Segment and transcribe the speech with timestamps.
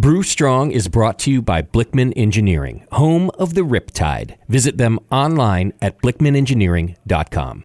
[0.00, 4.38] Brew Strong is brought to you by Blichmann Engineering, home of the Riptide.
[4.48, 7.64] Visit them online at blichmannengineering.com.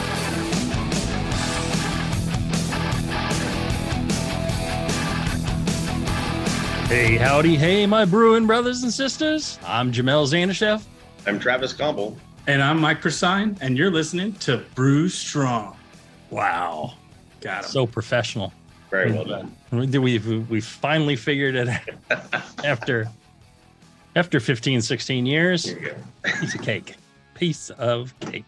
[6.91, 9.57] Hey, howdy, hey, my brewing brothers and sisters.
[9.65, 10.83] I'm Jamil Zainasheff.
[11.25, 12.17] I'm Travis Campbell.
[12.47, 15.77] And I'm Mike Persine, and you're listening to Brew Strong.
[16.31, 16.95] Wow.
[17.39, 17.69] Got him.
[17.71, 18.51] So professional.
[18.89, 19.55] Very well done.
[19.71, 23.07] We we we finally figured it out after
[24.17, 25.63] after 15, 16 years.
[25.63, 25.95] Here you go.
[26.41, 26.95] Piece of cake.
[27.35, 28.43] Piece of cake.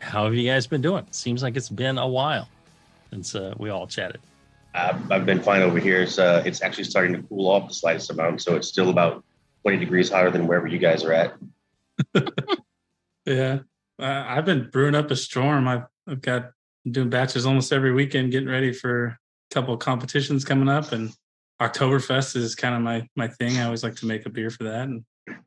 [0.00, 1.06] How have you guys been doing?
[1.12, 2.48] Seems like it's been a while
[3.10, 4.20] since uh, we all chatted.
[4.76, 6.02] Uh, I've been fine over here.
[6.02, 9.24] It's, uh, it's actually starting to cool off the slightest amount, so it's still about
[9.62, 11.34] 20 degrees hotter than wherever you guys are at.
[13.24, 13.60] yeah.
[13.98, 15.66] Uh, I've been brewing up a storm.
[15.66, 16.50] I've, I've got
[16.84, 19.18] I'm doing batches almost every weekend, getting ready for a
[19.50, 20.92] couple of competitions coming up.
[20.92, 21.12] And
[21.60, 23.56] Oktoberfest is kind of my my thing.
[23.58, 24.82] I always like to make a beer for that.
[24.82, 25.04] And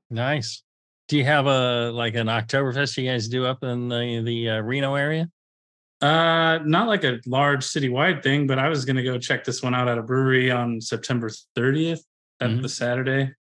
[0.10, 0.64] Nice.
[1.08, 4.60] Do you have a like an Oktoberfest you guys do up in the the uh,
[4.62, 5.30] Reno area?
[6.02, 9.62] Uh, not like a large citywide thing, but I was going to go check this
[9.62, 12.02] one out at a brewery on September 30th,
[12.40, 12.62] at Mhm.
[12.62, 13.34] the Saturday.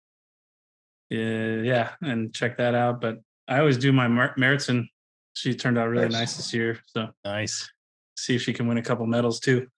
[1.10, 3.00] Yeah, yeah, and check that out.
[3.00, 4.88] But I always do my Mar- Meritzen.
[5.34, 6.12] She turned out really Nice.
[6.12, 6.80] nice this year.
[6.86, 7.70] So Nice.
[8.16, 9.68] see if she can win a couple medals too.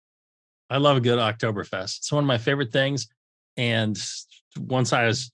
[0.70, 1.98] I love a good Oktoberfest.
[1.98, 3.08] It's one of my favorite things.
[3.56, 4.00] And
[4.56, 5.30] once I was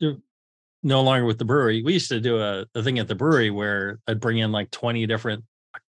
[0.82, 3.50] no longer with the brewery, we used to do a, a thing at the brewery
[3.50, 5.44] where I'd bring in like 20 different,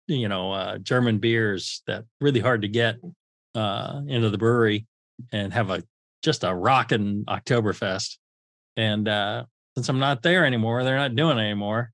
[0.06, 2.97] you know, uh, German beers that really hard to get
[3.55, 4.87] uh, into the brewery
[5.33, 5.83] and have a
[6.22, 8.17] just a rocking Oktoberfest.
[8.77, 9.44] And uh,
[9.77, 11.93] since I'm not there anymore, they're not doing it anymore.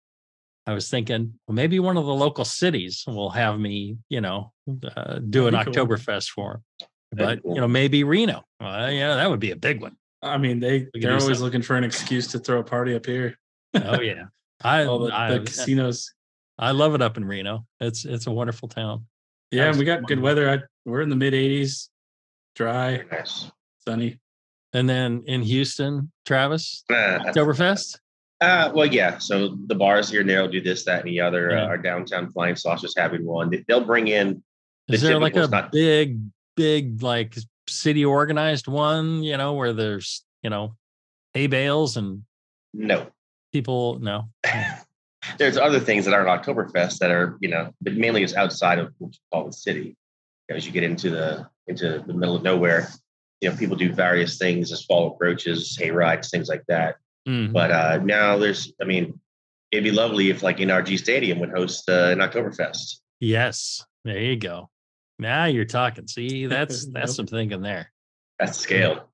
[0.67, 4.53] I was thinking, well, maybe one of the local cities will have me, you know,
[4.97, 5.73] uh, do an be cool.
[5.73, 6.63] Oktoberfest for 'em
[7.13, 7.55] That'd but cool.
[7.55, 8.45] you know maybe Reno.
[8.61, 9.97] Uh, yeah, that would be a big one.
[10.23, 11.45] I mean, they they're always something.
[11.45, 13.37] looking for an excuse to throw a party up here.
[13.75, 14.25] Oh yeah,
[14.63, 16.13] I All the, I, the casinos.
[16.63, 17.67] I love it up in Reno.
[17.81, 19.07] It's it's a wonderful town.
[19.51, 20.49] Yeah, was we got good weather.
[20.49, 20.59] I,
[20.89, 21.89] we're in the mid 80s,
[22.57, 23.51] dry, nice.
[23.87, 24.19] sunny.
[24.73, 27.99] And then in Houston, Travis Uh, Oktoberfest.
[28.41, 29.19] uh, well, yeah.
[29.19, 31.51] So the bars here and there will do this, that, and the other.
[31.51, 31.65] Yeah.
[31.65, 33.51] Uh, our downtown Flying Saucers having one.
[33.51, 34.43] They- They'll bring in.
[34.89, 36.21] Is there like a not- big
[36.57, 37.37] big like
[37.69, 39.23] city organized one?
[39.23, 40.77] You know where there's you know
[41.35, 42.23] hay bales and
[42.73, 43.09] No.
[43.53, 43.99] people.
[44.01, 44.29] No,
[45.39, 48.93] There's other things that aren't Oktoberfest that are, you know, but mainly it's outside of
[48.99, 49.97] what you call the city.
[50.49, 52.89] You know, as you get into the into the middle of nowhere,
[53.41, 56.97] you know, people do various things as fall approaches, hay rides, things like that.
[57.29, 57.53] Mhm.
[57.53, 59.21] But uh, now there's, I mean,
[59.71, 62.97] it'd be lovely if like NRG Stadium would host uh, an Oktoberfest.
[63.21, 64.69] yes, there you go.
[65.21, 66.09] Now you're talking.
[66.09, 67.17] See, that's that's Yep.
[67.17, 67.93] some thinking there.
[68.41, 69.09] That's the scale.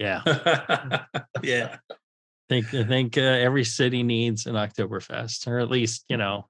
[0.00, 0.22] Yeah.
[1.42, 1.76] yeah.
[2.48, 6.48] Think I think uh, every city needs an Oktoberfest, or at least you know,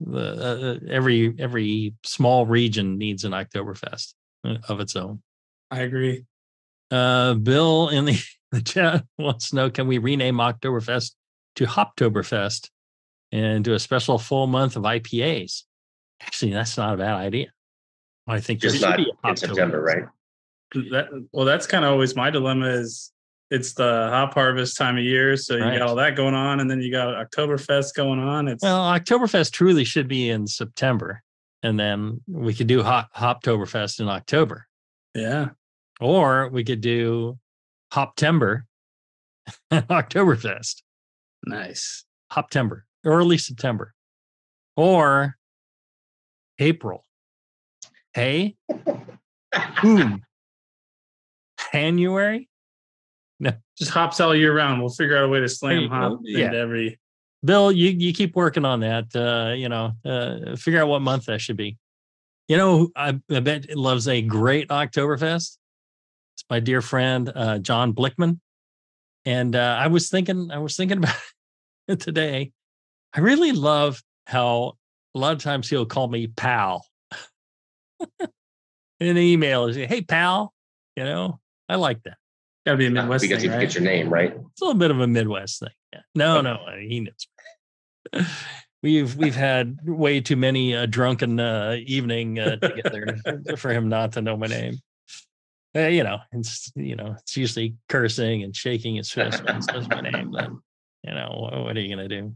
[0.00, 5.22] the uh, every every small region needs an Oktoberfest uh, of its own.
[5.70, 6.24] I agree.
[6.90, 8.18] Uh, Bill in the,
[8.52, 11.12] the chat wants to know: Can we rename Oktoberfest
[11.56, 12.70] to Hoptoberfest
[13.32, 15.64] and do a special full month of IPAs?
[16.20, 17.52] Actually, that's not a bad idea.
[18.26, 19.96] I think there Just should not be a in September, Hoptoberfest.
[19.96, 20.04] right?
[20.90, 23.12] That well, that's kind of always my dilemma is
[23.50, 25.36] it's the hop harvest time of year.
[25.36, 25.78] So you Right.
[25.78, 28.48] got all that going on, and then you got Oktoberfest going on.
[28.48, 31.22] It's Well, Oktoberfest truly should be in September,
[31.62, 34.66] and then we could do Hop Hoptoberfest in October.
[35.14, 35.50] yeah.
[36.00, 37.38] or we could do
[37.92, 38.62] Hoptember
[39.70, 40.82] and Oktoberfest,
[41.44, 42.04] Nice.
[42.32, 43.94] Hoptember, early September,
[44.76, 45.36] or
[46.60, 47.04] April.
[48.12, 48.56] Hey,
[49.82, 50.22] boom,
[51.72, 52.48] January.
[53.78, 54.80] Just hops all year round.
[54.80, 56.52] We'll figure out a way to slam hop well, yeah.
[56.52, 56.98] every
[57.44, 59.14] Bill, you you keep working on that.
[59.14, 61.78] Uh, you know, uh, figure out what month that should be.
[62.48, 65.56] You know, I, I bet loves a great Oktoberfest.
[66.34, 68.40] It's my dear friend uh, John Blichmann,
[69.24, 71.14] and uh, I was thinking, I was thinking about
[71.86, 72.52] it today.
[73.14, 74.74] I really love how
[75.14, 76.84] a lot of times he'll call me pal.
[79.00, 80.52] In an email, he'll say, "Hey, pal,"
[80.96, 81.38] you know,
[81.68, 82.16] I like that.
[82.68, 83.62] Gotta be a Midwest because thing, you right?
[83.62, 84.34] get your name right.
[84.34, 85.70] It's a little bit of a Midwest thing.
[85.90, 86.00] Yeah.
[86.14, 87.00] No, no, he
[88.12, 88.26] knows.
[88.82, 93.18] We've we've had way too many uh, drunken uh, evening uh, together
[93.56, 94.80] for him not to know my name.
[95.74, 99.62] Uh, you know, it's you know, it's usually cursing and shaking his fist when he
[99.62, 100.30] says my name.
[100.30, 100.60] Then,
[101.02, 102.34] you know, what, what are you gonna do?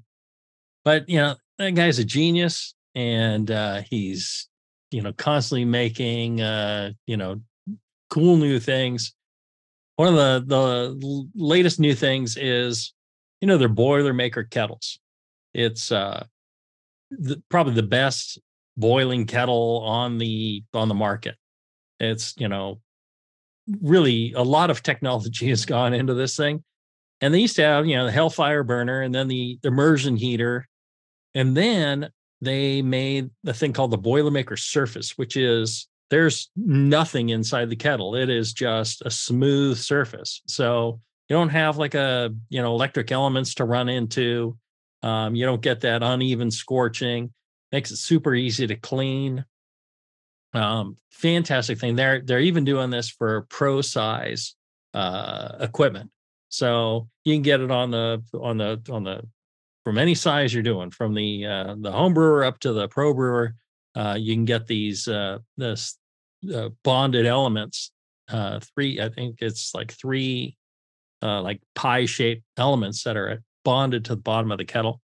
[0.83, 4.49] But you know, that guy's a genius, and uh, he's
[4.91, 7.41] you know constantly making uh, you know
[8.09, 9.15] cool new things.
[9.97, 12.93] One of the the latest new things is
[13.41, 14.99] you know their Boilermaker kettles.
[15.55, 16.25] It's uh
[17.11, 18.39] the, probably the best
[18.77, 21.37] boiling kettle on the on the market.
[22.01, 22.81] It's you know
[23.81, 26.65] really a lot of technology has gone into this thing.
[27.21, 30.17] And they used to have, you know, the Hellfire burner and then the, the immersion
[30.17, 30.67] heater.
[31.35, 32.11] And then
[32.41, 38.15] they made the thing called the Boilermaker surface, which is there's nothing inside the kettle.
[38.15, 40.43] It is just a smooth surface.
[40.47, 41.01] So
[41.31, 44.59] you don't have like a, you know, electric elements to run into.
[45.03, 47.33] Um, you don't get that uneven scorching.
[47.73, 49.47] Makes it super easy to clean.
[50.53, 51.97] Um, fantastic thing.
[51.97, 54.55] They're they're even doing this for pro size
[54.93, 56.11] uh, equipment,
[56.51, 59.23] so you can get it on the on the on the
[59.83, 63.15] from any size you're doing, from the uh, the home brewer up to the pro
[63.15, 63.55] brewer.
[63.95, 65.97] Uh, you can get these uh, this
[66.55, 67.93] uh, bonded elements.
[68.29, 70.57] Uh, three, I think it's like three,
[71.23, 75.01] uh, like pie shaped elements that are bonded to the bottom of the kettle.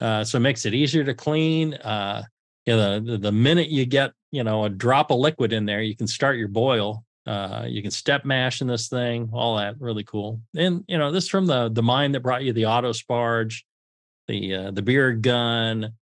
[0.00, 1.74] Uh, so it makes it easier to clean.
[1.74, 2.22] Uh,
[2.66, 5.82] you know, the, the minute you get you know a drop of liquid in there,
[5.82, 7.04] you can start your boil.
[7.26, 10.40] Uh, you can step mash in this thing, all that really cool.
[10.56, 13.64] And you know, this from the the mine that brought you the auto sparge,
[14.28, 15.92] the the beer gun,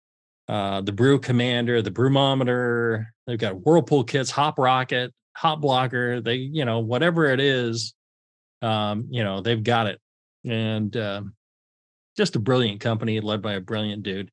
[0.47, 3.05] uh, the brew commander, the brewmometer.
[3.25, 6.21] They've got whirlpool kits, hop rocket, hop blocker.
[6.21, 7.93] They you know whatever it is,
[8.61, 9.99] um, you know they've got it.
[10.45, 11.33] And um,
[12.15, 14.31] just a brilliant company led by a brilliant dude.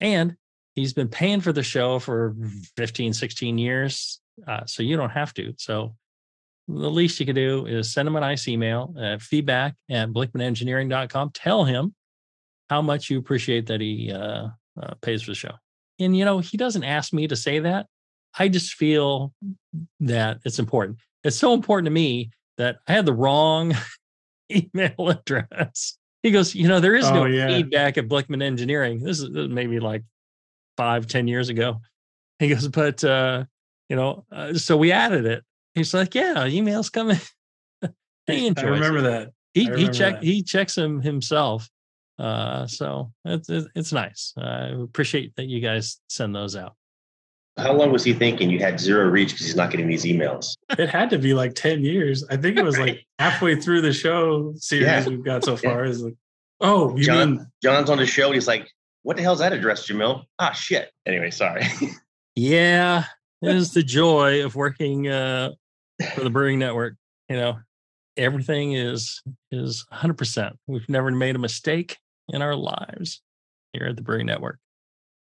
[0.00, 0.36] And
[0.74, 2.34] he's been paying for the show for
[2.76, 4.20] 15, 16 years.
[4.46, 5.54] Uh, so you don't have to.
[5.58, 5.94] So
[6.68, 11.30] the least you can do is send him a nice email at feedback at blichmannengineering.com.
[11.34, 11.94] Tell him
[12.70, 14.48] how much you appreciate that he uh,
[14.80, 15.52] uh, pays for the show.
[15.98, 17.86] And, you know, he doesn't ask me to say that.
[18.38, 19.32] I just feel
[20.00, 20.98] that it's important.
[21.24, 23.74] It's so important to me that I had the wrong
[24.50, 25.98] email address.
[26.22, 27.48] He goes, you know, there is no Oh, yeah.
[27.48, 29.00] feedback at Blichmann Engineering.
[29.02, 30.02] This is maybe like
[30.76, 31.80] five, ten years ago.
[32.38, 33.44] He goes, but uh,
[33.88, 35.44] you know, uh, so we added it.
[35.74, 37.18] He's like, yeah, emails coming.
[38.26, 39.02] he I remember it.
[39.02, 39.30] that.
[39.54, 40.24] He I he remember check that.
[40.24, 41.68] he checks him himself.
[42.18, 44.32] Uh, so it's it's it's nice.
[44.36, 46.74] I appreciate that you guys send those out.
[47.58, 50.54] How long was he thinking you had zero reach because he's not getting these emails?
[50.78, 52.24] It had to be like 10 years.
[52.30, 55.06] I think it was like halfway through the show series Yeah.
[55.06, 55.70] we've got so Yeah.
[55.70, 55.84] far.
[55.84, 56.14] Is like,
[56.62, 58.26] oh, you John, mean John's on the show.
[58.26, 58.70] And he's like,
[59.02, 60.90] "What the hell's that address, Jamil?" Ah, shit.
[61.06, 61.64] Anyway, sorry.
[62.34, 63.04] Yeah,
[63.42, 65.50] it is the joy of working uh,
[66.14, 66.94] for the Brewing Network.
[67.28, 67.58] You know,
[68.16, 69.20] everything is
[69.50, 70.14] is 100.
[70.14, 71.98] percent We've never made a mistake
[72.32, 73.20] in our lives
[73.72, 74.58] here at the Brewing Network.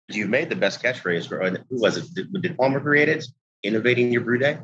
[0.09, 1.31] You've made the best catchphrase.
[1.31, 2.15] or Who was it?
[2.15, 3.25] Did, did Palmer create it?
[3.63, 4.59] Innovating your brew day.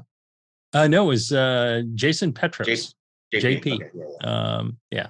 [0.72, 2.94] I know it was uh, Jason Petros.
[3.32, 3.74] J- JP.
[3.74, 4.56] Okay, yeah, yeah.
[4.56, 5.06] um yeah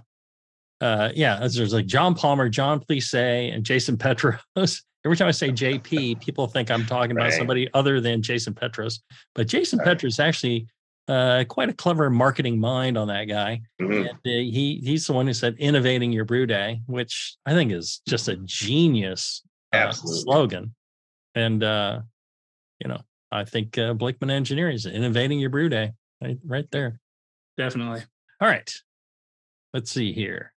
[0.81, 4.41] uh yeah as there's like john palmer john blichmann and jason petros
[5.05, 7.33] every time i say jp people think i'm talking about Right.
[7.35, 9.03] somebody other than jason petros
[9.35, 9.89] but jason Right.
[9.89, 10.67] petros actually
[11.09, 14.09] uh quite a clever marketing mind on that guy Mhm.
[14.09, 17.73] and uh, he he's the one who said innovating your brew day which i think
[17.73, 19.43] is just a genius
[19.73, 20.75] uh, slogan
[21.35, 22.01] and uh
[22.81, 25.93] you know i think uh, Blichmann engineering is innovating your brew day
[26.23, 27.01] right, right there
[27.59, 28.03] definitely?
[28.41, 28.73] all right.
[29.73, 30.53] Let's see here.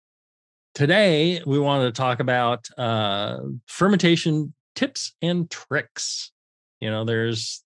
[0.74, 6.32] Today, we wanted to talk about uh, fermentation tips and tricks.
[6.80, 7.64] You know, there's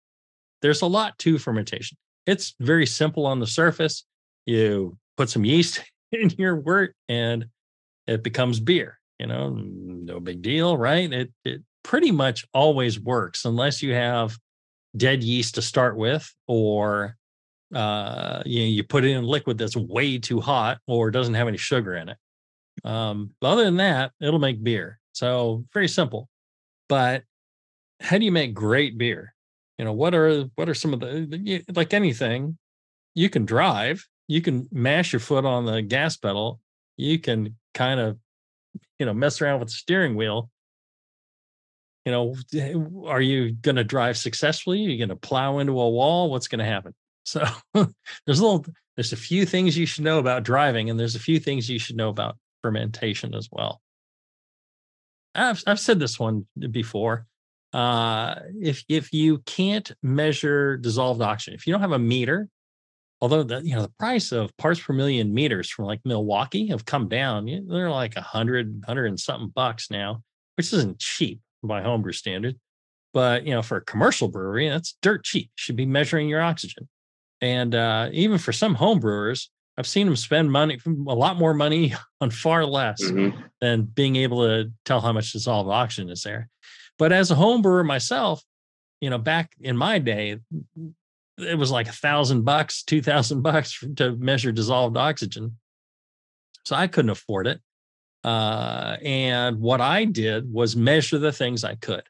[0.62, 1.98] there's a lot to fermentation.
[2.26, 4.04] It's very simple on the surface.
[4.46, 7.46] You put some yeast in your wort and
[8.06, 8.98] it becomes beer.
[9.18, 11.12] You know, no big deal, right?
[11.12, 14.36] It it pretty much always works unless you have
[14.96, 17.16] dead yeast to start with or
[17.74, 21.48] uh you know, you put it in liquid that's way too hot or doesn't have
[21.48, 22.16] any sugar in it
[22.84, 26.28] um other than that it'll make beer so very simple
[26.88, 27.22] but
[28.00, 29.32] how do you make great beer
[29.80, 32.58] you know what are what are some of the like anything
[33.14, 36.60] you can drive you can mash your foot on the gas pedal
[36.98, 38.18] you can kind of
[38.98, 40.50] you know mess around with the steering wheel
[42.06, 42.34] you know,
[43.06, 44.86] are you going to drive successfully?
[44.86, 46.30] Are you going to plow into a wall?
[46.30, 46.94] What's going to happen?
[47.22, 47.44] So
[47.74, 48.64] there's a little,
[48.96, 51.78] there's a few things you should know about driving, and there's a few things you
[51.78, 53.80] should know about fermentation as well.
[55.34, 57.26] I've I've said this one before.
[57.72, 62.48] Uh, if if you can't measure dissolved oxygen, if you don't have a meter,
[63.20, 66.84] although the you know the price of parts per million meters from like Milwaukee have
[66.84, 70.22] come down, they're like a hundred, hundred and something bucks now,
[70.56, 72.56] which isn't cheap by homebrew standard.
[73.12, 75.46] But you know, for a commercial brewery, that's dirt cheap.
[75.46, 76.88] You should be measuring your oxygen.
[77.40, 81.54] And uh, even for some home brewers, I've seen them spend money, a lot more
[81.54, 83.38] money on far less mm-hmm.
[83.60, 86.48] than being able to tell how much dissolved oxygen is there.
[87.00, 88.44] But as a home brewer myself,
[89.00, 90.36] you know, back in my day,
[91.38, 95.56] it was like a thousand bucks, two thousand bucks to measure dissolved oxygen.
[96.66, 97.58] So I couldn't afford it.
[98.22, 102.02] Uh, and what I did was measure the things I could.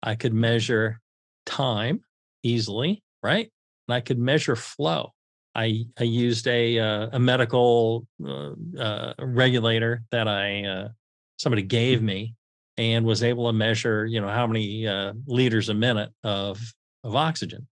[0.00, 1.00] I could measure
[1.44, 2.02] time
[2.44, 3.50] easily, right?
[3.88, 5.12] And I could measure flow.
[5.56, 10.88] I, I used a uh, a medical uh, uh, regulator that I uh,
[11.36, 12.36] somebody gave me
[12.78, 16.60] and was able to measure you know how many uh, liters a minute of
[17.04, 17.66] of oxygen.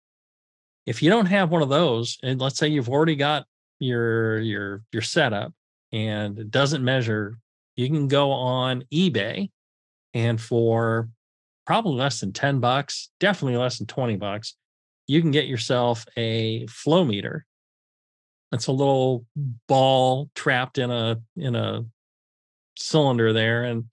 [0.86, 3.46] If you don't have one of those, and let's say you've already got
[3.80, 5.52] your your your setup
[5.92, 7.38] and it doesn't measure,
[7.76, 9.50] you can go on eBay
[10.12, 11.08] and for
[11.66, 14.54] probably less than 10 bucks, definitely less than 20 bucks,
[15.06, 17.46] you can get yourself a flow meter
[18.54, 19.26] it's a little
[19.66, 21.84] ball trapped in a in a
[22.76, 23.84] cylinder there, and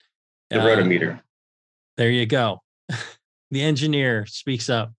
[0.52, 1.20] the uh, rotameter.
[1.96, 2.60] There you go.
[3.50, 4.92] the engineer speaks up,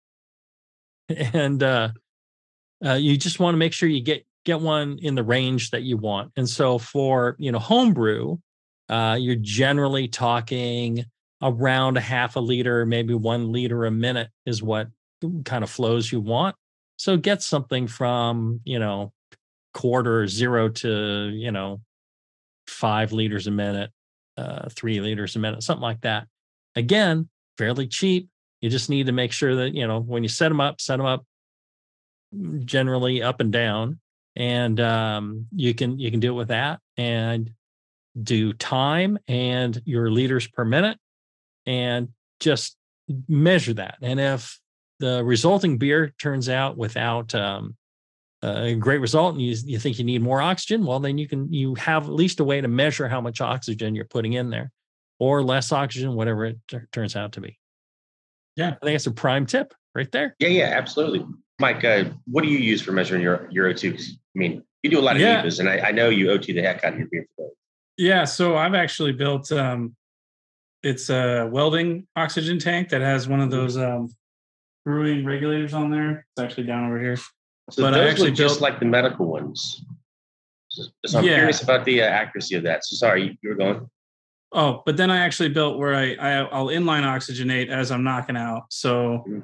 [1.08, 1.90] and uh,
[2.84, 5.82] uh, you just want to make sure you get get one in the range that
[5.82, 6.32] you want.
[6.36, 8.38] And so for you know homebrew,
[8.88, 11.04] uh, you're generally talking
[11.42, 14.88] around a half a liter, maybe one liter a minute is what
[15.44, 16.54] kind of flows you want.
[16.96, 19.12] So get something from you know
[19.74, 21.80] quarter zero to you know
[22.66, 23.90] five liters a minute
[24.36, 26.26] uh, three liters a minute something like that.
[26.76, 28.28] Again fairly cheap.
[28.60, 30.96] You just need to make sure that you know when you set them up set
[30.96, 31.24] them up
[32.64, 34.00] generally up and down.
[34.34, 37.52] And um, you can you can do it with that and
[38.20, 40.98] do time and your liters per minute
[41.66, 42.08] and
[42.40, 42.76] just
[43.28, 43.98] measure that.
[44.00, 44.58] And if
[45.00, 47.76] the resulting beer turns out without um,
[48.42, 51.52] a great result and you, you think you need more oxygen well then you can
[51.52, 54.70] you have at least a way to measure how much oxygen you're putting in there
[55.20, 57.58] or less oxygen whatever it t- turns out to be.
[58.56, 58.74] Yeah.
[58.82, 60.34] I think it's a prime tip right there.
[60.38, 61.24] Yeah yeah absolutely.
[61.60, 64.98] Mike uh, what do you use for measuring your your o2 i mean you do
[64.98, 65.48] a lot of yeah.
[65.60, 67.52] and I, I, know you o2 the heck out of your beer for those
[67.98, 69.94] yeah so i've actually built um
[70.82, 73.60] it's a welding oxygen tank that has one of mm-hmm.
[73.60, 74.08] those um
[74.84, 76.26] brewing regulators on there.
[76.30, 77.16] It's actually down over here
[77.70, 79.84] so but those I actually look just like the medical ones.
[80.68, 81.34] So I'm yeah.
[81.34, 82.84] curious about the uh, accuracy of that.
[82.84, 83.88] So sorry, you were going.
[84.52, 88.36] Oh, but then I actually built where I, I will inline oxygenate as I'm knocking
[88.36, 88.64] out.
[88.70, 89.40] So mm-hmm.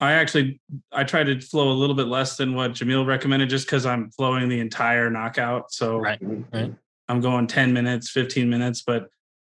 [0.00, 3.66] I actually I try to flow a little bit less than what Jamil recommended, just
[3.66, 5.72] because I'm flowing the entire knockout.
[5.72, 6.56] So right, mm-hmm.
[6.56, 6.74] right.
[7.08, 9.08] I'm going 10 minutes, 15 minutes, but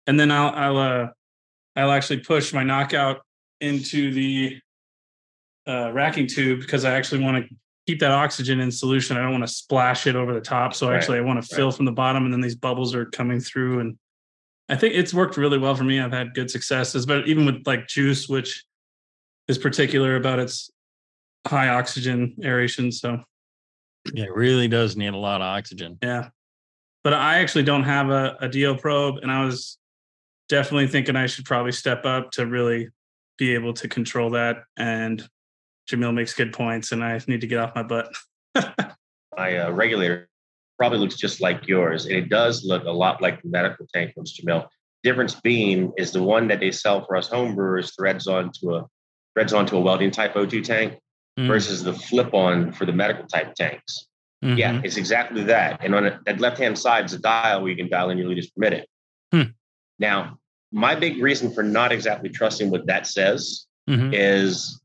[0.06, 1.08] and then I'll I'll uh
[1.76, 3.20] I'll actually push my knockout
[3.60, 4.58] into the
[5.66, 7.54] uh, racking tube because I actually want to
[7.88, 9.16] keep that oxygen in solution.
[9.16, 10.74] I don't want to splash it over the top.
[10.74, 10.96] So right.
[10.96, 11.74] actually, I want to fill right.
[11.74, 13.80] from the bottom, and then these bubbles are coming through.
[13.80, 13.96] And
[14.68, 15.98] I think it's worked really well for me.
[15.98, 18.62] I've had good successes, but even with like juice, which
[19.48, 20.70] is particular about its
[21.46, 22.92] high oxygen aeration.
[22.92, 23.22] So
[24.12, 25.96] yeah, it really does need a lot of oxygen.
[26.02, 26.28] Yeah,
[27.04, 29.78] but I actually don't have a, a DO probe, and I was
[30.50, 32.90] definitely thinking I should probably step up to really
[33.38, 35.26] be able to control that and
[35.90, 38.12] Jamil makes good points, and I need to get off my butt.
[39.36, 40.28] my uh, regulator
[40.78, 44.14] probably looks just like yours, and it does look a lot like the medical tank
[44.14, 44.66] from Jamil.
[45.02, 48.86] Difference being is the one that they sell for us homebrewers threads onto a
[49.34, 50.98] threads onto a welding type O2 tank
[51.38, 51.46] mm.
[51.46, 54.08] versus the flip on for the medical type tanks.
[54.44, 54.58] Mm-hmm.
[54.58, 55.80] Yeah, it's exactly that.
[55.84, 58.18] And on a, that left hand side is a dial where you can dial in
[58.18, 58.88] your liters per minute.
[59.32, 59.50] Hmm.
[59.98, 60.38] Now,
[60.72, 64.12] my big reason for not exactly trusting what that says mm-hmm.
[64.12, 64.80] is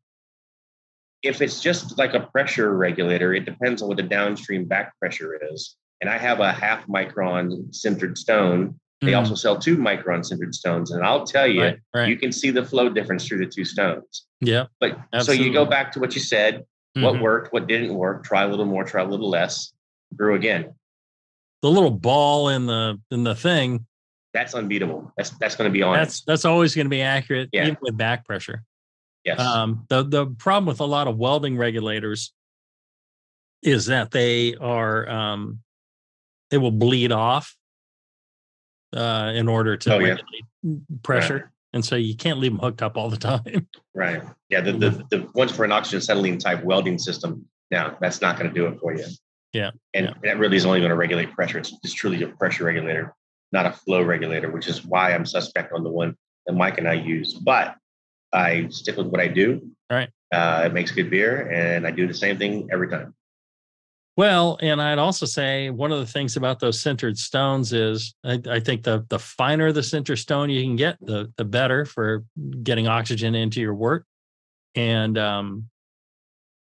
[1.23, 5.39] if it's just like a pressure regulator, it depends on what the downstream back pressure
[5.51, 5.75] is.
[6.01, 8.79] And I have a half micron sintered stone.
[9.01, 9.17] They mm.
[9.17, 10.91] also sell two micron sintered stones.
[10.91, 12.09] And I'll tell you, right, right.
[12.09, 14.25] you can see the flow difference through the two stones.
[14.41, 14.65] Yeah.
[14.79, 15.43] But absolutely.
[15.43, 16.65] so you go back to what you said,
[16.95, 17.03] mm-hmm.
[17.03, 19.73] what worked, what didn't work, try a little more, try a little less,
[20.11, 20.75] brew again.
[21.61, 23.85] The little ball in the in the thing
[24.33, 25.11] that's unbeatable.
[25.15, 25.95] That's that's going to be on.
[25.95, 27.63] That's that's always going to be accurate, Yeah.
[27.63, 28.63] even with back pressure.
[29.25, 29.39] Yes.
[29.39, 32.33] Um, the the problem with a lot of welding regulators
[33.61, 35.59] is that they are um,
[36.51, 37.55] they will bleed off
[38.95, 40.17] uh, in order to Oh, yeah.
[41.01, 43.67] pressure, and so you can't leave them hooked up all the time.
[43.93, 44.21] right.
[44.49, 44.61] Yeah.
[44.61, 47.45] The, the the ones for an oxygen acetylene type welding system.
[47.71, 49.05] Now that's not going to do it for you.
[49.53, 50.13] Yeah, And yeah.
[50.23, 51.59] that really is only going to regulate pressure.
[51.59, 53.13] It's just truly a pressure regulator,
[53.51, 56.15] not a flow regulator, which is why I'm suspect on the one
[56.47, 57.33] that Mike and I use.
[57.35, 57.75] But
[58.33, 59.61] I stick with what I do.
[59.89, 60.09] All right.
[60.33, 63.13] Uh, it makes good beer, and I do the same thing every time.
[64.15, 68.39] Well, and I'd also say one of the things about those sintered stones is I,
[68.47, 72.23] I think the the finer the sinter stone you can get, the the better for
[72.61, 74.05] getting oxygen into your wort.
[74.75, 75.69] And um,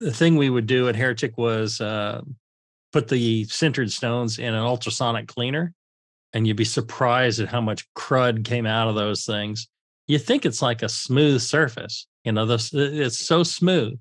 [0.01, 2.23] the thing we would do at Heretic was uh,
[2.93, 5.73] put the sintered stones in an ultrasonic cleaner,
[6.33, 9.69] and you'd be surprised at how much crud came out of those things.
[10.07, 13.99] You think it's like a smooth surface, you know, this it's so smooth.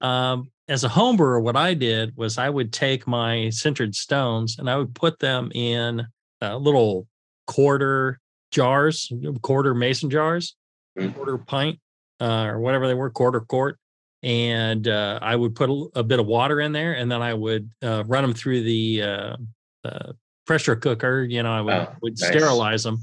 [0.00, 4.58] Um, as a home brewer, what I did was I would take my sintered stones
[4.58, 6.06] and I would put them in
[6.42, 7.06] uh, little
[7.46, 8.18] quarter
[8.50, 9.10] jars,
[9.42, 10.54] quarter mason jars,
[10.98, 11.14] Mm.
[11.14, 11.78] quarter pint,
[12.20, 13.78] uh, or whatever they were, quarter quart.
[14.24, 17.32] And uh, I would put a, a bit of water in there, and then I
[17.34, 19.36] would uh, run them through the uh,
[19.84, 20.12] uh,
[20.44, 21.22] pressure cooker.
[21.22, 22.28] You know, I would Oh, would nice.
[22.30, 22.98] sterilize them,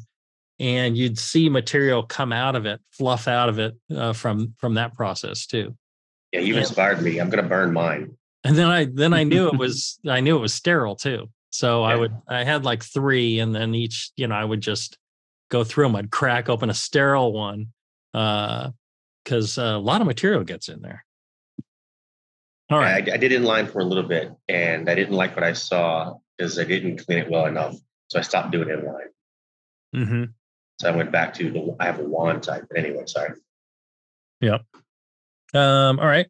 [0.59, 4.75] and you'd see material come out of it, fluff out of it uh, from from
[4.75, 5.75] that process too
[6.31, 6.61] Yeah, you've Yeah.
[6.63, 7.19] inspired me.
[7.19, 8.17] I'm going to burn mine.
[8.43, 11.29] and then I then I knew it was I knew it was sterile too.
[11.49, 14.97] So I would I had like three, and then each you know I would just
[15.49, 15.95] go through them.
[15.95, 17.67] I'd crack open a sterile one
[18.11, 21.05] because a lot of material gets in there.
[22.69, 25.43] All right, I, I did inline for a little bit, and I didn't like what
[25.43, 27.75] I saw because I didn't clean it well enough.
[28.07, 29.11] So I stopped doing inline.
[29.93, 30.23] hmm
[30.85, 31.75] So I went back to the.
[31.79, 32.65] I have a wand type.
[32.69, 33.33] But anyway, sorry.
[34.41, 34.63] Yep.
[35.55, 36.27] Um, all right.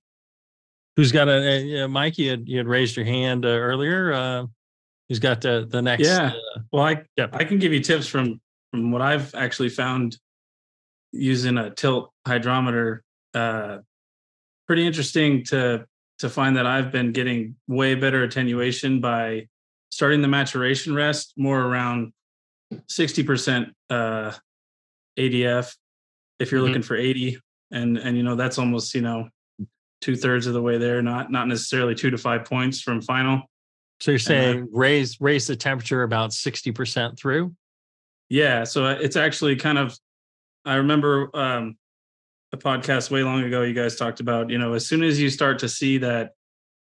[0.96, 2.18] Who's got a, uh, Mike?
[2.18, 4.14] You had you had raised your hand uh, earlier.
[4.14, 4.46] Uh,
[5.10, 6.08] who's got the the next?
[6.08, 6.32] Yeah.
[6.56, 7.28] uh, Well, I Yeah.
[7.34, 8.40] I can give you tips from
[8.72, 10.18] from what I've actually found
[11.12, 13.04] using a tilt hydrometer.
[13.34, 13.80] Uh,
[14.68, 15.86] pretty interesting to
[16.20, 19.50] to find that I've been getting way better attenuation by
[19.90, 22.14] starting the maturation rest more around
[22.88, 24.32] sixty percent uh,
[25.18, 25.76] ADF.
[26.40, 26.68] If you're Mhm.
[26.68, 27.38] looking for eighty,
[27.72, 29.30] and and you know that's almost you know
[30.02, 31.02] two thirds of the way there.
[31.02, 33.44] Not not necessarily two to five points from final.
[34.02, 37.56] so you're saying raise raise the temperature about sixty percent through?
[38.30, 39.98] Yeah, so uh, it's actually kind of.
[40.66, 41.78] I remember um,
[42.52, 43.62] a podcast way long ago.
[43.62, 46.32] You guys talked about you know as soon as you start to see that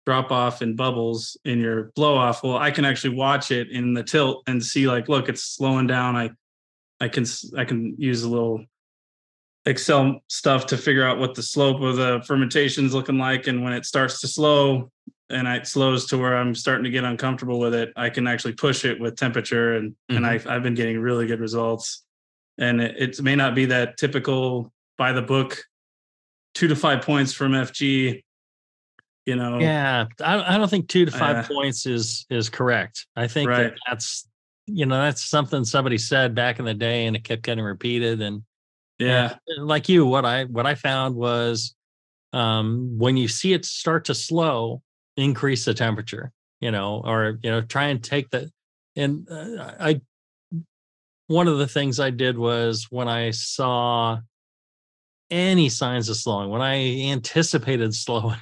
[0.05, 3.93] drop off in bubbles in your blow off, well, I can actually watch it in
[3.93, 6.15] the tilt and see like, look, it's slowing down.
[6.15, 6.31] I,
[7.01, 7.25] I can
[7.57, 8.63] I can use a little
[9.65, 13.63] Excel stuff to figure out what the slope of the fermentation is looking like, and
[13.63, 14.91] when it starts to slow,
[15.29, 18.53] and it slows to where I'm starting to get uncomfortable with it, I can actually
[18.53, 22.03] push it with temperature, and and I've I've been getting really good results.
[22.57, 25.63] And it, it may not be that typical by the book,
[26.53, 28.23] two to five points from FG.
[29.25, 33.05] You know, Yeah, I, I don't think two to five Uh, points is is correct.
[33.15, 34.27] I think that that's
[34.73, 38.21] you know that's something somebody said back in the day, and it kept getting repeated.
[38.21, 38.43] And
[38.99, 41.75] yeah, and like you, what I what I found was
[42.33, 44.81] um, when you see it start to slow,
[45.17, 46.31] increase the temperature.
[46.59, 48.51] You know, or you know, try and take the
[48.95, 50.01] and uh, I.
[51.27, 54.19] One of the things I did was when I saw
[55.29, 58.37] any signs of slowing, when I anticipated slowing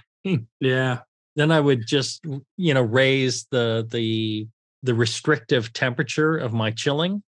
[0.59, 0.99] yeah,
[1.35, 2.25] then I would just
[2.57, 4.47] you know raise the the
[4.83, 7.23] the restrictive temperature of my chilling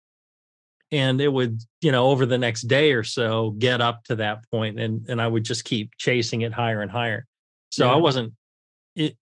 [0.91, 4.39] and it would you know over the next day or so get up to that
[4.51, 7.25] point and and I would just keep chasing it higher and higher
[7.69, 8.33] so I wasn't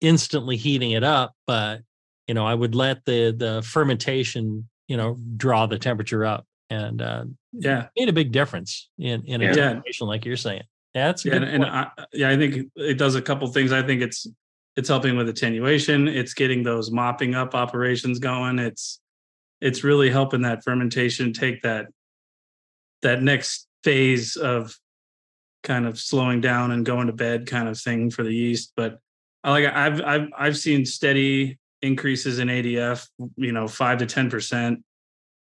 [0.01, 1.81] instantly heating it up but
[2.27, 7.01] you know I would let the the fermentation you know draw the temperature up and
[7.01, 7.87] uh yeah.
[7.97, 9.81] made a big difference in in a Yeah.
[10.01, 10.63] like you're saying
[10.93, 11.65] yeah, that's yeah, good and, and.
[11.65, 13.71] I, yeah, I think it does a couple things.
[13.71, 14.25] I think it's
[14.77, 16.07] it's helping with attenuation.
[16.07, 18.59] It's getting those mopping up operations going.
[18.59, 19.01] It's
[19.59, 21.87] it's really helping that fermentation take that
[23.01, 24.75] that next phase of
[25.63, 28.73] kind of slowing down and going to bed kind of thing for the yeast.
[28.75, 28.99] But
[29.43, 33.07] I like I've I've I've seen steady increases in ADF.
[33.35, 34.83] You know, five to ten percent.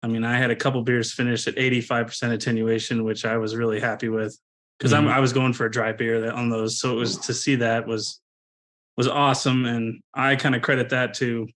[0.01, 3.81] I mean, I had a couple beers finished at 85% attenuation, which I was really
[3.81, 4.39] happy with
[4.79, 5.13] because I'm mm-hmm.
[5.13, 6.79] I was going for a dry beer that, on those.
[6.79, 8.21] So it was to see that was
[8.99, 11.47] was awesome, and I kind of credit that to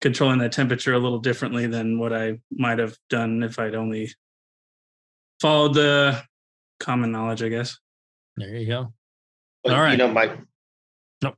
[0.00, 4.10] controlling that temperature a little differently than what I might have done if I'd only
[5.40, 6.22] followed the
[6.80, 7.78] common knowledge, I guess.
[8.36, 8.92] There you go.
[9.64, 9.92] But, All right.
[9.92, 10.24] You know, my
[11.22, 11.32] I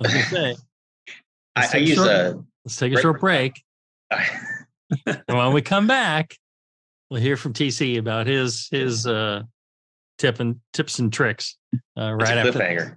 [0.00, 0.56] was gonna say,
[1.56, 2.44] I, Let's I take a use short- a.
[2.64, 3.62] let's take a Break- short break.
[5.06, 6.36] And when we come back,
[7.10, 9.42] we'll hear from TC about his his uh
[10.16, 11.56] tip and tips and tricks
[11.98, 12.52] uh, right a after.
[12.52, 12.96] cliffhanger.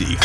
[0.00, 0.16] Back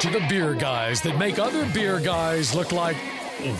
[0.00, 2.96] to the beer guys that make other beer guys look like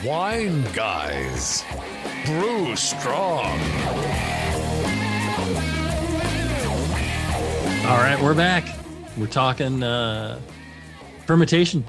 [0.02, 1.62] wine guys.
[2.24, 3.60] Brew strong.
[7.84, 8.64] All right, we're back.
[9.18, 10.40] We're talking uh,
[11.26, 11.84] fermentation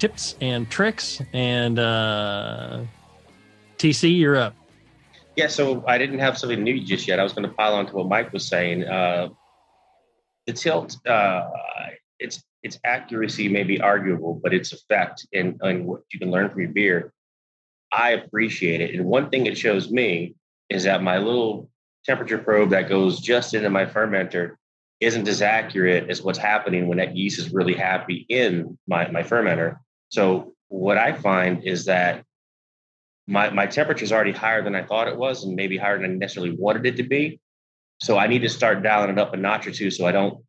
[0.00, 1.22] tips and tricks.
[1.32, 2.80] And uh,
[3.78, 4.56] TC, you're up.
[5.36, 7.20] Yeah, so I didn't have something new just yet.
[7.20, 8.84] I was going to pile on to what Mike was saying.
[8.84, 9.28] Uh,
[10.46, 11.48] the tilt, uh,
[12.18, 16.60] its its accuracy may be arguable, but its effect in what you can learn from
[16.62, 17.12] your beer,
[17.92, 18.94] I appreciate it.
[18.94, 20.34] And one thing it shows me
[20.68, 21.70] is that my little
[22.04, 24.56] temperature probe that goes just into my fermenter
[25.00, 29.22] isn't as accurate as what's happening when that yeast is really happy in my, my
[29.22, 29.78] fermenter.
[30.08, 32.24] So what I find is that
[33.26, 36.12] my my temperature is already higher than I thought it was, and maybe higher than
[36.12, 37.40] I necessarily wanted it to be.
[38.00, 40.44] So I need to start dialing it up a notch or two, so I don't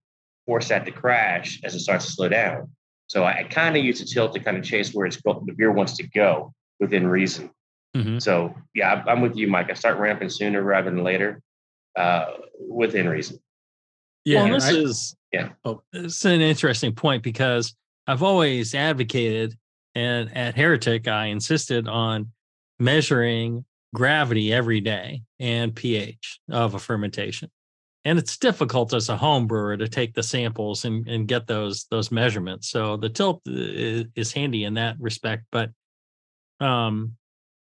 [0.45, 2.69] force that to crash as it starts to slow down.
[3.07, 5.41] So I, I kind of use a tilt to kind of chase where it's go,
[5.45, 7.49] the beer wants to go within reason.
[7.95, 8.21] Mhm.
[8.21, 9.69] So yeah, I'm- I'm with you, Mike.
[9.69, 11.41] I start ramping sooner rather than later,
[11.95, 13.39] uh, within reason.
[14.25, 15.49] Yeah, well, this I- is Yeah.
[15.65, 17.75] Oh, it's an interesting point because
[18.07, 19.57] I've always advocated,
[19.95, 22.31] and at Heretic, I insisted on
[22.79, 27.49] measuring gravity every day and pH of a fermentation.
[28.05, 31.87] And it's difficult as a home brewer to take the samples and, and get those
[31.91, 32.69] those measurements.
[32.69, 35.43] So the tilt is, is handy in that respect.
[35.51, 35.71] But
[36.59, 37.17] um,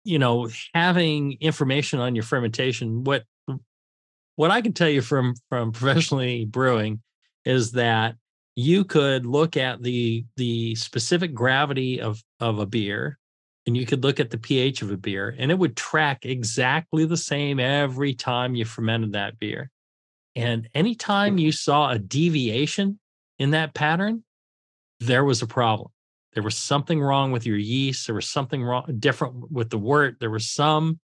[0.03, 3.23] you know, having information on your fermentation, what
[4.35, 7.01] what I can tell you from from professionally brewing
[7.45, 8.15] is that
[8.55, 13.17] you could look at the the specific gravity of of a beer
[13.65, 17.05] and you could look at the pH of a beer and it would track exactly
[17.05, 19.71] the same every time you fermented that beer.
[20.35, 21.39] And anytime mm-hmm.
[21.39, 22.99] you saw a deviation
[23.39, 24.23] in that pattern,
[24.99, 25.89] there was a problem.
[26.33, 28.07] There was something wrong with your yeast.
[28.07, 30.17] There was something wrong different with the wort.
[30.19, 30.99] There was some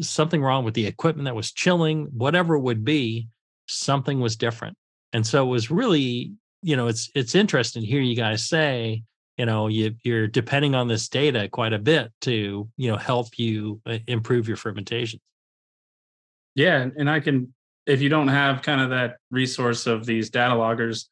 [0.00, 3.28] something wrong with the equipment that was chilling, whatever it would be,
[3.66, 4.76] something was different.
[5.12, 9.02] And so it was really, you know, it's it's interesting to hear you guys say,
[9.38, 13.38] you know, you you're depending on this data quite a bit to, you know, help
[13.38, 15.20] you uh, improve your fermentation.
[16.54, 17.54] Yeah, and- I can
[17.86, 21.08] if you don't have kind of that resource of these data loggers,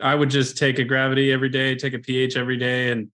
[0.00, 3.10] I would just take a gravity every day, take a pH every day, and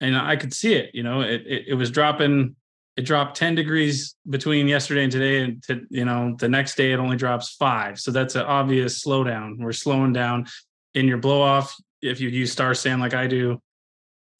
[0.00, 0.90] and I could see it.
[0.94, 2.56] You know, it it, it was dropping.
[2.96, 6.92] It dropped ten degrees between yesterday and today, and to, you know the next day
[6.92, 8.00] it only drops five.
[8.00, 9.58] So that's an obvious slowdown.
[9.58, 10.46] We're slowing down
[10.94, 11.74] in your blow off.
[12.02, 13.62] If you use Star San like I do,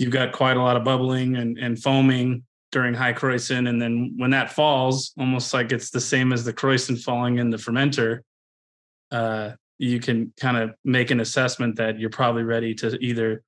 [0.02, 3.68] you've got quite a lot of bubbling and, and foaming during high krausen.
[3.68, 7.50] And then when that falls, almost like it's the same as the krausen falling in
[7.50, 8.20] the fermenter,
[9.12, 13.44] uh, you can kind of make an assessment that you're probably ready to either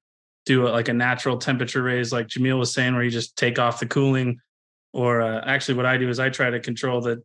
[0.47, 3.59] do a, like a natural temperature raise, like Jamil was saying, where you just take
[3.59, 4.38] off the cooling.
[4.93, 7.21] Or uh, actually, what I do is I try to control the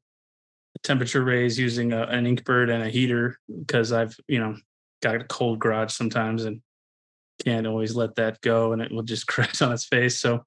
[0.81, 4.55] temperature raise using a, an Inkbird and a heater because I've, you know,
[5.03, 6.61] got a cold garage sometimes and
[7.43, 10.19] can't always let that go and it will just crash on its face.
[10.19, 10.43] So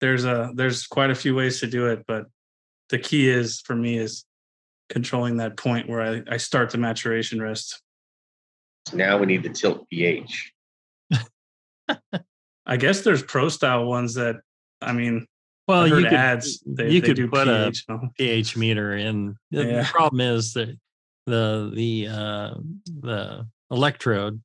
[0.00, 2.26] there's a there's quite a few ways to do it, but
[2.90, 4.24] the key is for me is
[4.90, 7.80] controlling that point where I, I start the maturation rest.
[8.92, 10.52] Now we need the tilt pH.
[12.66, 14.36] I guess there's pro style ones that
[14.82, 15.26] I mean
[15.66, 17.84] Well, you could, ads they, you they could do put a pH.
[17.88, 18.00] no?
[18.18, 19.36] pH meter in.
[19.50, 20.76] The, the problem is that
[21.26, 22.54] the the uh,
[23.00, 24.42] the electrode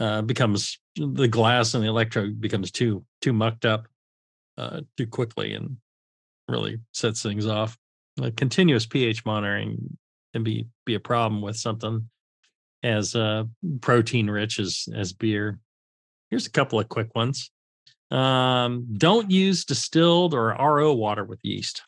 [0.00, 3.86] uh, becomes the glass and the electrode becomes too too mucked up
[4.58, 5.76] uh, too quickly and
[6.48, 7.78] really sets things off.
[8.16, 9.96] Like continuous pH monitoring
[10.32, 12.08] can be be a problem with something
[12.82, 13.44] as uh,
[13.80, 15.58] protein rich as as beer.
[16.30, 17.50] Here's a couple of quick ones.
[18.10, 21.82] Um, don't use distilled or RO water with yeast.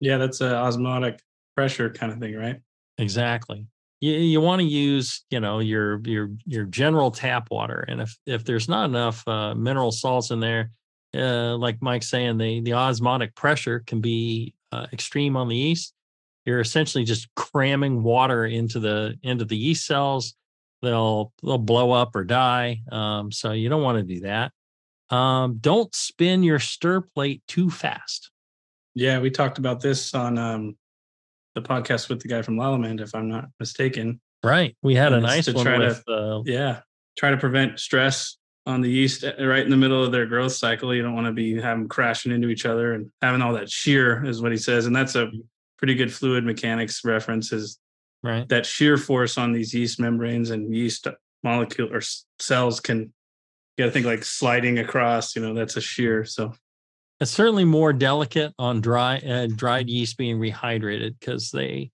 [0.00, 1.20] Yeah, that's a osmotic
[1.54, 2.60] pressure kind of thing, right?
[2.98, 3.66] Exactly.
[4.06, 8.16] You you want to use you know your your your general tap water, and if
[8.24, 10.70] if there's not enough uh, mineral salts in there,
[11.12, 15.92] uh, like Mike's saying, the the osmotic pressure can be uh, extreme on the yeast.
[16.44, 20.34] You're essentially just cramming water into the into the yeast cells.
[20.82, 22.82] They'll they'll blow up or die.
[22.92, 24.52] Um, so you don't want to do that.
[25.10, 28.30] Um, don't spin your stir plate too fast.
[28.94, 30.76] Yeah, we talked about this on um,
[31.56, 34.20] the podcast with the guy from Lallemand, if I'm not mistaken.
[34.44, 34.76] Right.
[34.82, 36.80] We had a And nice to one try to- with uh, Yeah,
[37.18, 40.52] try to prevent stress on the yeast uh, right in the middle of their growth
[40.52, 40.94] cycle.
[40.94, 44.24] You don't want to be having crashing into each other and having all that shear,
[44.24, 44.86] is what he says.
[44.86, 45.30] And that's a
[45.78, 47.52] pretty good fluid mechanics reference.
[47.52, 47.78] Is
[48.22, 48.48] right.
[48.50, 51.06] that shear force on these yeast membranes and yeast
[51.42, 52.02] molecule or
[52.38, 52.98] cells can
[53.78, 55.34] you got to think like sliding across.
[55.36, 56.24] You know, that's a shear.
[56.24, 56.52] So
[57.18, 61.90] It's certainly more delicate on dry uh, dried yeast being rehydrated because they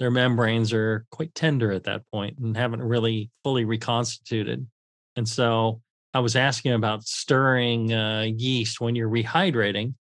[0.00, 4.66] their membranes are quite tender at that point and haven't really fully reconstituted.
[5.14, 5.80] And so
[6.12, 9.94] I was asking about stirring uh, yeast when you're rehydrating.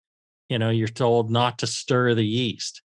[0.47, 2.81] You know, you're told not to stir the yeast.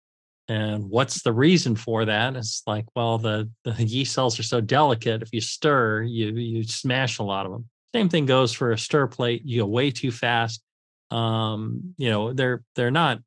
[0.48, 2.34] And what's the reason for that?
[2.34, 5.22] It's like, well, the, the yeast cells are so delicate.
[5.22, 7.68] If you stir, you you smash a lot of them.
[7.94, 9.42] Same thing goes for a stir plate.
[9.44, 10.62] You go way too fast
[11.10, 13.20] um you know they're they're not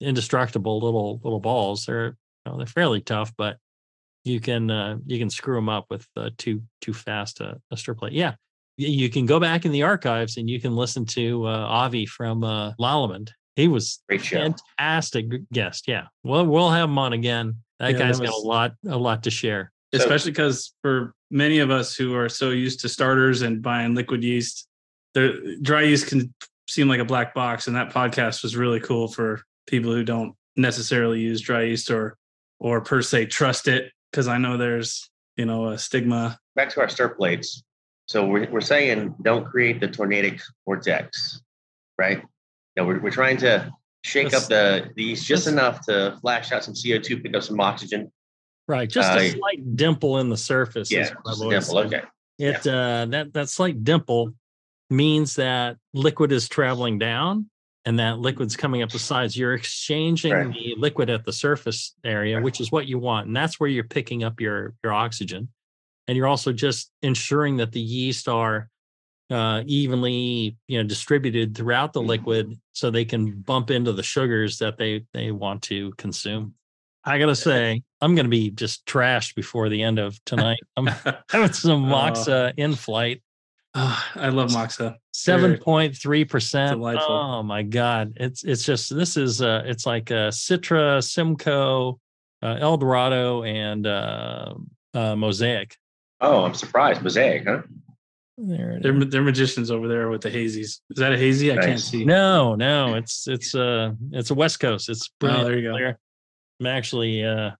[0.00, 1.86] indestructible little little balls.
[1.86, 3.58] They're you know, they're fairly tough but
[4.24, 7.76] you can uh, you can screw them up with uh, too too fast a, a
[7.76, 8.12] stir plate.
[8.12, 8.34] Yeah
[8.78, 12.44] you can go back in the archives and you can listen to uh, avi from
[12.44, 13.30] uh Lallemand.
[13.54, 14.54] He was Great show.
[14.78, 15.88] fantastic guest.
[15.88, 17.56] Yeah well we'll have him on again.
[17.78, 19.72] That Yeah, guy's that got a lot a lot to share.
[19.92, 24.22] Especially because for many of us who are so used to starters and buying liquid
[24.22, 24.68] yeast,
[25.14, 26.34] the dry yeast can
[26.68, 27.66] seem like a black box.
[27.66, 32.16] And that podcast was really cool for people who don't necessarily use dry yeast or
[32.58, 33.92] or per se trust it.
[34.10, 36.38] Because I know there's you know a stigma.
[36.54, 37.62] Back to our stir plates.
[38.06, 41.42] So we're, we're saying don't create the tornadic vortex,
[41.98, 42.22] right?
[42.76, 43.70] No, we're, we're trying to
[44.04, 47.34] shake Let's- up the, the yeast just let's- enough to flash out some CO2, pick
[47.34, 48.10] up some oxygen.
[48.68, 51.74] right just a Uh, slight dimple in the surface is Yeah, what just a dimple.
[51.74, 51.86] said.
[51.86, 52.02] Okay.
[52.38, 54.34] It uh, that that slight dimple
[54.90, 57.48] means that liquid is traveling down,
[57.84, 59.36] and that liquid's coming up the sides.
[59.36, 60.52] You're exchanging Right.
[60.52, 62.44] the liquid at the surface area, Right.
[62.44, 65.48] which is what you want, and that's where you're picking up your your oxygen,
[66.08, 68.68] and you're also just ensuring that the yeast are
[69.28, 72.06] uh, evenly you know distributed throughout the Mhm.
[72.06, 76.54] liquid, so they can bump into the sugars that they they want to consume.
[77.02, 80.58] I gotta say, I'm gonna be just trashed before the end of tonight.
[80.76, 80.86] I'm
[81.30, 81.94] having some Oh.
[81.96, 83.22] Moksa in flight.
[83.78, 84.96] Ah, I love Moksa.
[85.12, 86.80] Seven point three percent.
[86.80, 88.14] Oh my god!
[88.16, 92.00] It's it's just this is uh it's like uh Citra, Simcoe,
[92.42, 94.54] uh, El Dorado, and uh,
[94.94, 95.76] uh, Mosaic.
[96.22, 97.02] Oh, I'm surprised.
[97.02, 97.62] Mosaic, huh?
[98.38, 99.10] There it They're is.
[99.10, 100.80] they're magicians over there with the hazies.
[100.90, 101.52] Is that a hazy?
[101.52, 102.04] I can't see.
[102.06, 104.88] No, no, it's it's uh it's a West Coast.
[104.88, 105.72] It's Oh, there you go.
[105.74, 105.98] Clear.
[106.60, 107.50] I'm actually uh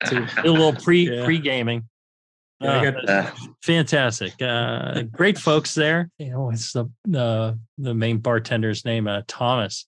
[0.12, 1.24] a little pre Yeah.
[1.24, 1.88] pre gaming.
[2.60, 3.30] Yeah, got- Uh,
[3.62, 4.40] fantastic.
[4.42, 6.10] Uh great folks there.
[6.18, 9.06] You know it's the the the main bartender's name?
[9.06, 9.86] Uh thomas.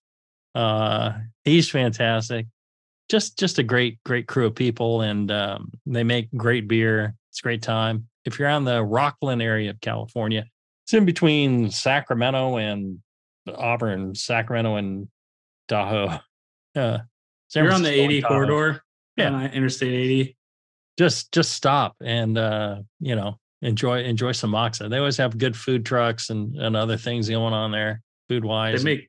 [0.54, 1.12] Uh
[1.44, 2.46] he's fantastic.
[3.11, 7.14] Just just a great great crew of people and um they make great beer.
[7.30, 8.09] It's a great time.
[8.24, 10.46] If you're on the Rocklin area of california
[10.85, 12.98] it's in between sacramento and
[13.54, 15.09] auburn sacramento and
[15.68, 16.18] tahoe.
[16.76, 16.98] Uh
[17.48, 18.28] San You're on the 80 Tahoe.
[18.35, 18.83] corridor.
[19.16, 19.33] Yeah.
[19.33, 20.37] on Interstate 80.
[21.00, 25.56] Just just stop and uh you know enjoy enjoy some Moksa they always have good
[25.56, 29.08] food trucks and and other things going on there food They wise make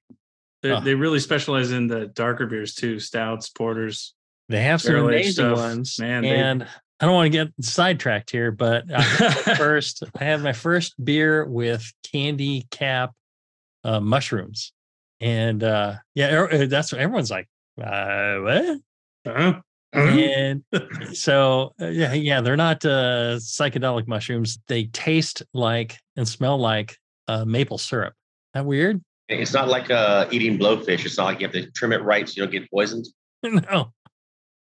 [0.63, 0.79] they, Oh.
[0.79, 4.13] they really specialize in the darker beers too, stouts, porters.
[4.47, 5.57] they have some barrel-aged amazing stuff.
[5.57, 6.65] ones Man, they- and
[7.01, 9.01] i don't want to get sidetracked here but I
[9.57, 13.11] first i had my first beer with candy cap
[13.83, 14.71] uh mushrooms
[15.19, 17.49] and uh yeah that's what everyone's like
[17.83, 18.77] uh what
[19.27, 19.59] Huh?
[19.93, 20.63] And
[21.13, 24.59] so uh, yeah, yeah, they're not uh, psychedelic mushrooms.
[24.67, 28.13] They taste like and smell like uh, maple syrup.
[28.53, 29.01] That weird?
[29.29, 31.05] It's not like uh, eating blowfish.
[31.05, 33.07] It's not like you have to trim it right so you don't get poisoned.
[33.43, 33.93] no,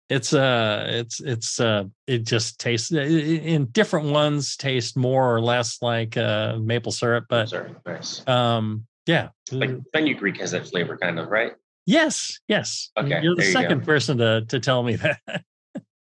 [0.10, 5.82] it's uh, it's it's uh, it just tastes in different ones taste more or less
[5.82, 7.52] like uh, maple syrup, but
[7.86, 8.28] nice.
[8.28, 11.54] um, yeah, Like fenugreek has that flavor, kind of, right?
[11.90, 12.92] Yes, yes.
[12.98, 13.62] Okay, You're the there you go.
[13.62, 15.20] second person to to tell me that.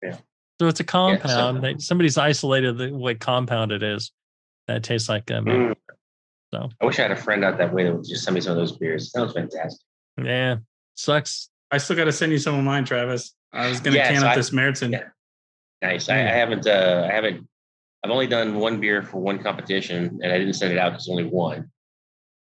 [0.03, 0.17] Yeah.
[0.61, 1.57] So it's a compound.
[1.57, 4.13] so- that somebody's isolated the what compound it is
[4.67, 5.75] that tastes like um, Mm.
[6.53, 6.69] So.
[6.81, 8.53] I wish I had a friend out that way that would just send me some
[8.53, 9.11] of those beers.
[9.13, 9.81] Sounds fantastic.
[10.23, 10.57] yeah,
[10.95, 11.51] sucks.
[11.71, 13.35] I still got to send you some of mine, Travis.
[13.53, 14.93] I was going to Yes, can up I- this Meriton.
[14.93, 15.09] yeah.
[15.83, 16.09] Nice.
[16.11, 16.67] I, I haven't.
[16.67, 17.47] Uh, I haven't.
[18.05, 21.09] I've only done one beer for one competition, and I didn't send it out because
[21.09, 21.71] only one.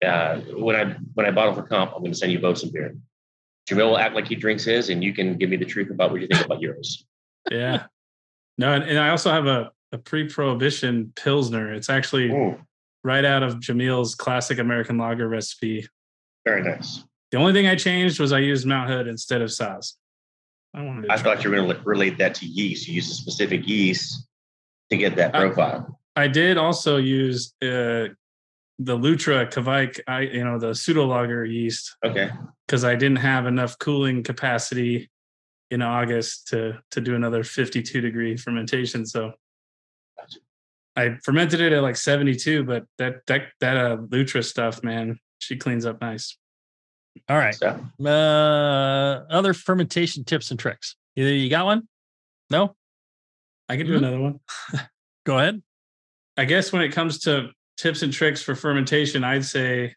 [0.05, 2.71] Uh, when I when I bottle for comp, I'm going to send you both some
[2.71, 2.95] beer.
[3.67, 6.11] Jamil will act like he drinks his, and you can give me the truth about
[6.11, 7.05] what you think about yours.
[7.51, 7.85] Yeah.
[8.57, 11.73] No, and, and I also have a, a pre-prohibition Pilsner.
[11.73, 12.31] It's actually
[13.03, 15.87] right out of Jamil's classic American lager recipe.
[16.45, 17.03] very nice.
[17.31, 19.93] The only thing I changed was I used Mount Hood instead of Saaz.
[20.73, 22.87] I wanted to I thought you were going to relate that to yeast.
[22.87, 24.27] You use a specific yeast
[24.89, 25.99] to get that I- profile.
[26.15, 28.07] I did also use uh,
[28.79, 32.29] the Lutra Kveik, I you know the pseudo lager yeast okay.
[32.65, 35.09] because I didn't have enough cooling capacity
[35.71, 39.05] in August to to do another 52 degree fermentation.
[39.05, 39.33] So
[40.95, 45.55] I fermented it at like 72, but that that that uh, Lutra stuff, man, she
[45.57, 46.37] cleans up nice.
[47.29, 47.55] All right.
[47.55, 50.95] So Uh, other fermentation tips and tricks.
[51.15, 51.87] Either you got one?
[52.51, 52.75] No.
[53.69, 53.97] I can do Mhm.
[53.97, 54.39] another one.
[55.25, 55.61] Go ahead.
[56.37, 59.95] I guess when it comes to tips and tricks for fermentation, I'd say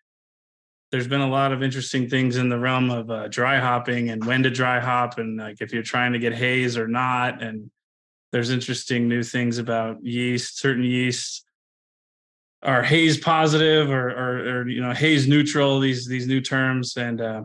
[0.91, 4.25] there's been a lot of interesting things in the realm of uh, dry hopping and
[4.25, 7.43] when to dry hop, and like if you're trying to get haze or not.
[7.43, 7.71] And
[8.33, 10.59] there's interesting new things about yeast.
[10.59, 11.45] Certain yeasts
[12.63, 15.81] are haze positive or, or, or you know haze neutral.
[15.81, 17.43] These these new terms, and uh,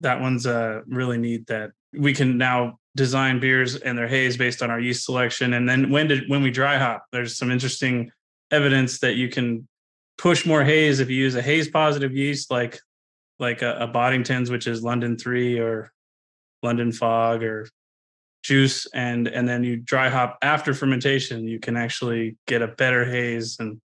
[0.00, 1.46] that one's uh, really neat.
[1.48, 5.54] That we can now design beers and their haze based on our yeast selection.
[5.54, 8.10] And then when did when we dry hop, there's some interesting
[8.50, 9.66] evidence that you can
[10.18, 12.78] push more haze if you use a haze positive yeast like
[13.38, 15.92] like a, a Boddington's, which is London three or
[16.62, 17.68] London fog or
[18.42, 23.04] juice, and and then you dry hop after fermentation, you can actually get a better
[23.04, 23.56] haze.
[23.58, 23.80] And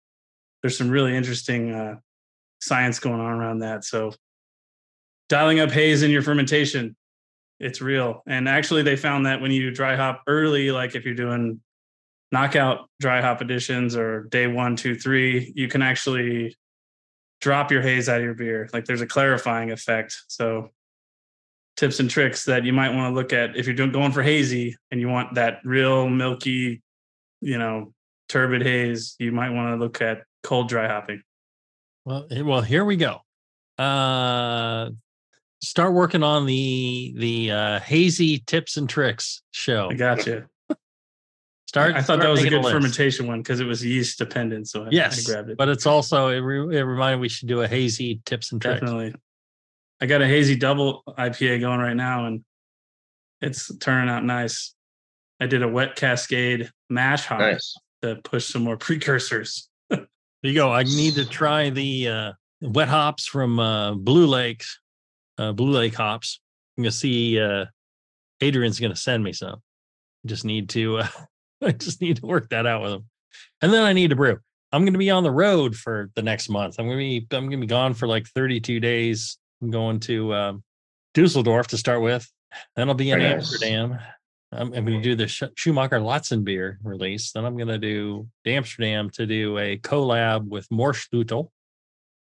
[0.62, 1.96] there's some really interesting uh,
[2.60, 3.84] science going on around that.
[3.84, 4.12] So
[5.28, 6.96] dialing up haze in your fermentation,
[7.60, 8.22] it's real.
[8.26, 11.60] And actually, they found that when you dry hop early, like if you're doing
[12.32, 16.56] knockout dry hop additions or day one, two, three, you can actually
[17.40, 18.68] drop your haze out of your beer.
[18.72, 20.16] Like there's a clarifying effect.
[20.28, 20.70] So
[21.76, 24.22] tips and tricks that you might want to look at if you're doing going for
[24.22, 26.82] hazy and you want that real milky,
[27.40, 27.92] you know,
[28.28, 31.22] turbid haze, you might want to look at cold dry hopping.
[32.04, 33.20] Well, well, here we go.
[33.78, 34.90] Uh,
[35.62, 39.88] start working on the the uh, hazy tips and tricks show.
[39.90, 40.46] I got you.
[41.68, 41.90] Start.
[41.90, 42.72] I thought start that was a good list.
[42.72, 44.68] fermentation one because it was yeast dependent.
[44.68, 45.58] So I, Yes, I grabbed it.
[45.58, 48.80] but it's also it, re- it reminded we should do a hazy tips and tricks.
[48.80, 49.14] Definitely.
[50.00, 52.42] I got a hazy double IPA going right now and
[53.42, 54.74] it's turning out nice.
[55.40, 57.74] I did a wet cascade mash hop nice.
[58.00, 59.68] to push some more precursors.
[60.40, 60.70] There you go.
[60.72, 64.62] I need to try the uh, wet hops from uh, Blue Lake,
[65.36, 66.38] uh, Blue Lake hops.
[66.76, 67.40] I'm gonna see.
[67.40, 67.64] Uh,
[68.40, 69.60] Adrian's gonna send me some.
[70.26, 71.02] Just need to.
[71.62, 73.04] I just need to work that out with them.
[73.62, 74.38] and then I need to brew.
[74.70, 76.76] I'm gonna be on the road for the next month.
[76.78, 77.26] I'm gonna be.
[77.30, 79.38] I'm gonna be gone for like 32 days.
[79.62, 80.62] I'm going to um,
[81.14, 82.30] Dusseldorf to start with.
[82.76, 83.32] Then I'll be in nice.
[83.32, 83.98] Amsterdam.
[84.52, 87.32] I'm, I'm going to do the Sch- Schumacher Latzen beer release.
[87.32, 91.48] Then I'm going to do Amsterdam to do a collab with Moersleutel.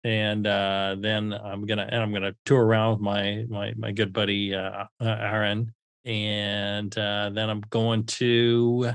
[0.05, 4.12] And uh, then I'm gonna and I'm gonna tour around with my my my good
[4.12, 5.73] buddy uh, uh, Aaron,
[6.05, 8.92] and uh, then I'm going to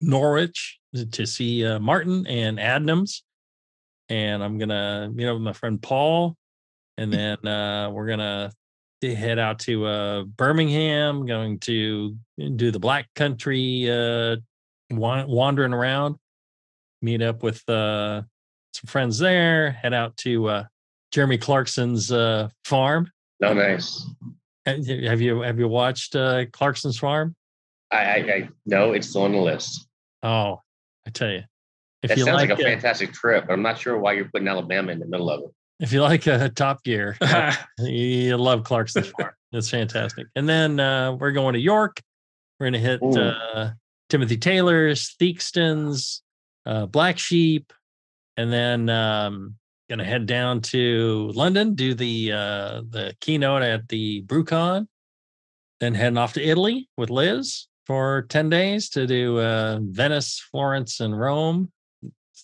[0.00, 0.78] Norwich
[1.12, 3.22] to see uh, Martin and Adnams,
[4.08, 6.36] and I'm gonna meet up with my friend Paul,
[6.98, 8.52] and then uh, we're gonna
[9.12, 14.36] head out to uh, Birmingham, going to do the Black Country, uh,
[14.90, 16.16] wandering around,
[17.02, 18.22] meet up with uh,
[18.72, 20.64] some friends there, head out to uh,
[21.12, 23.10] Jeremy Clarkson's uh, farm.
[23.40, 24.06] No, nice.
[24.64, 27.34] Have you have you, have you watched uh, Clarkson's farm?
[27.90, 29.86] I, I, I no, it's still on the list.
[30.22, 30.60] Oh,
[31.06, 31.42] I tell you,
[32.02, 34.12] if That you sounds like, like, a uh, fantastic trip, but I'm not sure why
[34.12, 35.54] you're putting Alabama in the middle of it.
[35.80, 37.16] if you like uh, Top Gear,
[37.78, 39.32] you love Clarkson's farm.
[39.52, 40.26] It's fantastic.
[40.34, 42.00] And then uh, we're going to York,
[42.58, 43.70] We're gonna hit uh,
[44.08, 46.22] Timothy Taylor's, Theakston's,
[46.66, 47.72] uh, Black Sheep,
[48.36, 49.54] and then um,
[49.88, 54.88] gonna head down to London, do the uh, the keynote at the BrewCon,
[55.80, 61.00] then heading off to Italy with Liz for ten days to do uh, Venice, Florence,
[61.00, 61.70] and Rome.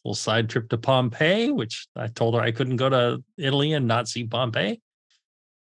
[0.05, 3.87] Little side trip to Pompeii, which I told her I couldn't go to Italy and
[3.87, 4.81] not see Pompeii.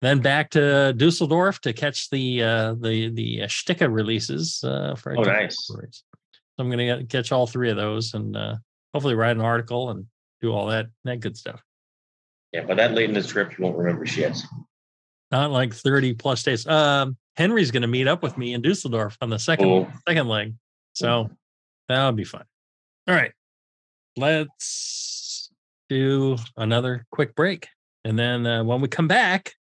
[0.01, 5.17] Then back to Dusseldorf to catch the uh, the the uh, Sticke releases uh, for
[5.17, 5.65] Oh, nice.
[5.67, 6.03] breweries.
[6.13, 8.57] So I'm gonna catch all three of those and uh,
[8.93, 10.05] hopefully write an article and
[10.39, 11.61] do all that that good stuff.
[12.53, 14.37] Yeah, but that late in the trip, you won't remember shit.
[15.31, 16.67] Not like 30 plus days.
[16.67, 19.87] Um, Henry's gonna meet up with me in Dusseldorf on the second Cool.
[20.07, 20.55] second leg,
[20.93, 21.29] so
[21.87, 22.43] that'll be fun.
[23.07, 23.31] All right,
[24.17, 25.49] let's
[25.89, 27.67] do another quick break,
[28.03, 29.53] and then uh, when we come back,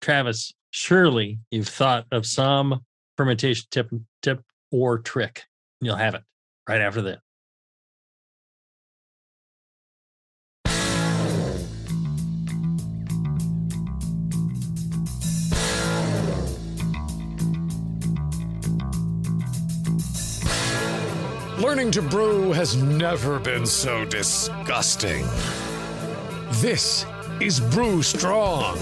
[0.00, 2.80] Travis, surely you've thought of some
[3.16, 3.90] fermentation tip,
[4.22, 5.44] tip or trick.
[5.80, 6.22] You'll have it
[6.68, 7.20] right after that.
[21.72, 25.24] Learning to brew has never been so disgusting.
[26.60, 27.06] This
[27.40, 28.76] is Brew Strong.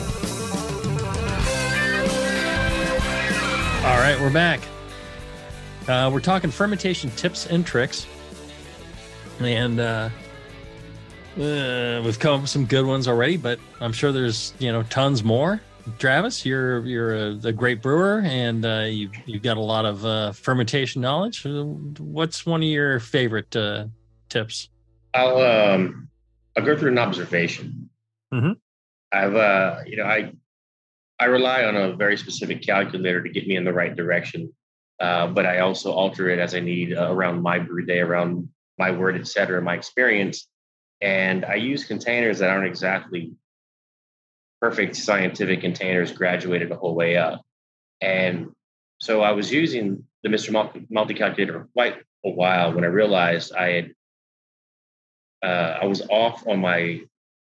[3.85, 4.59] All right, we're back.
[5.87, 8.09] Uh, we're talking fermentation tips and tricks,
[9.39, 10.11] and uh,
[11.39, 13.37] uh, we've come up with some good ones already.
[13.37, 15.61] But I'm sure there's you know tons more.
[15.99, 20.05] Travis, you're you're a, a great brewer, and uh, you've you've got a lot of
[20.05, 21.45] uh, fermentation knowledge.
[21.45, 23.87] What's one of your favorite uh,
[24.29, 24.69] tips?
[25.15, 26.09] I'll um
[26.57, 27.91] I'll go through an observation.
[28.33, 28.57] Mhm.
[29.13, 30.33] I've uh you know I
[31.19, 34.53] I rely on a very specific calculator to get me in the right direction,
[35.01, 38.49] uh, but I also alter it as I need uh, around my brew day, around
[38.79, 40.49] my wort, et cetera, my experience,
[41.03, 43.33] and I use containers that aren't exactly
[44.61, 47.43] perfect scientific containers graduated the whole way up,
[48.01, 48.51] and
[49.01, 50.51] so I was using the Mr.
[50.51, 53.95] Malty, calculator for quite a while when I realized I had
[55.43, 57.01] uh, I was off on my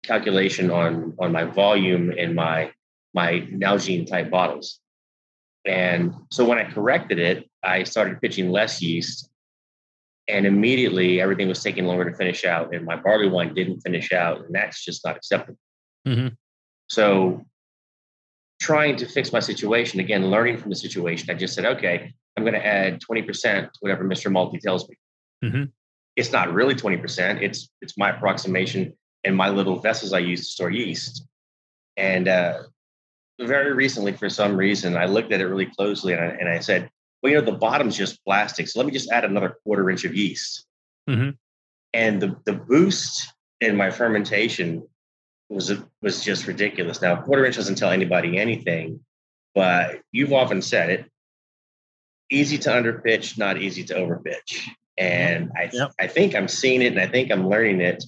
[0.03, 2.71] calculation on on my volume and my
[3.13, 4.79] my Nalgene type bottles.
[5.65, 9.29] And so when I corrected it, I started pitching less yeast,
[10.27, 14.11] and immediately everything was taking longer to finish out, and my barley wine didn't finish
[14.11, 15.59] out, and that's just not acceptable.
[16.05, 16.37] Mhm.
[16.87, 17.45] So
[18.59, 22.43] trying to fix my situation again, learning from the situation, I just said, okay, I'm
[22.43, 23.25] going to add 20%
[23.71, 24.31] to whatever Mr.
[24.31, 24.95] Malty tells me
[25.43, 25.71] Mhm.
[26.15, 27.41] it's not really 20%.
[27.41, 31.25] It's it's my approximation and my little vessels I use to store yeast.
[31.95, 32.63] And uh,
[33.39, 36.59] very recently, for some reason, I looked at it really closely and I, and I
[36.59, 36.89] said,
[37.21, 38.67] well, you know, the bottom's just plastic.
[38.67, 40.65] So let me just add another quarter inch of yeast.
[41.09, 41.37] Mhm.
[41.93, 44.87] And the, the boost in my fermentation
[45.49, 47.01] was was just ridiculous.
[47.01, 48.99] Now, a quarter inch doesn't tell anybody anything,
[49.55, 51.05] but you've often said it.
[52.29, 54.67] Easy to underpitch, not easy to overpitch.
[54.97, 55.91] And I, Yep.
[55.99, 58.03] I think I'm seeing it and I think I'm learning it.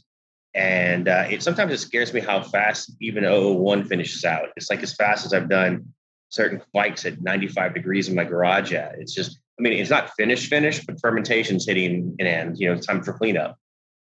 [0.56, 4.50] And uh, it sometimes it scares me how fast even 001 finishes out.
[4.58, 5.94] It's like as fast as I've done
[6.30, 8.96] certain kveiks at 95 degrees in my garage at.
[9.00, 12.58] It's just, I mean, it's not finished, finished, but fermentation's hitting an end.
[12.60, 13.58] You know, it's time for cleanup.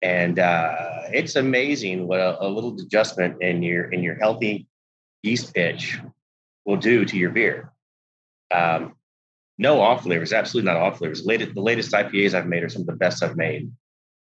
[0.02, 4.68] And uh, it's amazing what a, a little adjustment in your in your healthy
[5.24, 6.00] yeast pitch
[6.66, 7.72] will do to your beer.
[8.54, 8.96] Um,
[9.58, 11.26] no off flavors, absolutely not off flavors.
[11.26, 13.72] Latest, the latest IPAs I've made are some of the best I've made,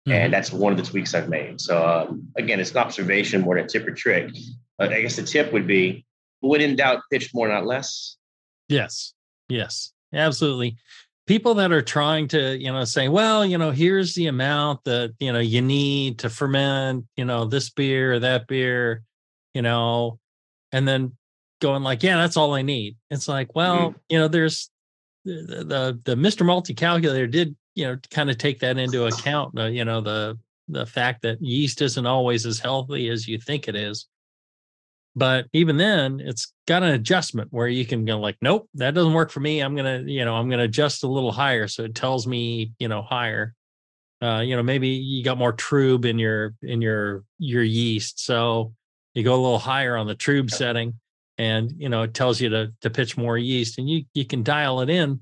[0.09, 0.13] Mhm.
[0.13, 1.61] and that's one of the tweaks I've made.
[1.61, 4.31] So um, again, it's an observation more than a tip or trick.
[4.79, 6.05] But I guess the tip would be,
[6.41, 8.17] when in doubt, pitch more, not less.
[8.69, 9.15] Yes.
[9.49, 9.93] Yes.
[10.13, 10.77] Absolutely.
[11.29, 15.15] People that are trying to, you know, say, well, you know, here's the amount that,
[15.21, 19.03] you know, you need to ferment, you know, this beer or that beer,
[19.53, 20.19] you know,
[20.73, 21.13] and then
[21.61, 22.97] going like, yeah, that's all I need.
[23.11, 24.71] It's like, well, you know, there's
[25.25, 26.47] the the, the Mr.
[26.47, 30.39] Malty calculator did, you know, kind of take that into account, uh, you know, the
[30.69, 34.07] the fact that yeast isn't always as healthy as you think it is.
[35.17, 39.15] But even then, it's got an adjustment where you can go like, nope, that doesn't
[39.15, 39.61] work for me.
[39.61, 42.89] I'm gonna, you know, I'm gonna adjust a little higher, so it tells me, you
[42.89, 43.55] know, higher.
[44.21, 48.75] Uh, you know, maybe you got more trub in your in your your yeast, so
[49.15, 50.95] you go a little higher on the trub setting,
[51.39, 54.43] and you know it tells you to to pitch more yeast, and you you can
[54.43, 55.21] dial it in.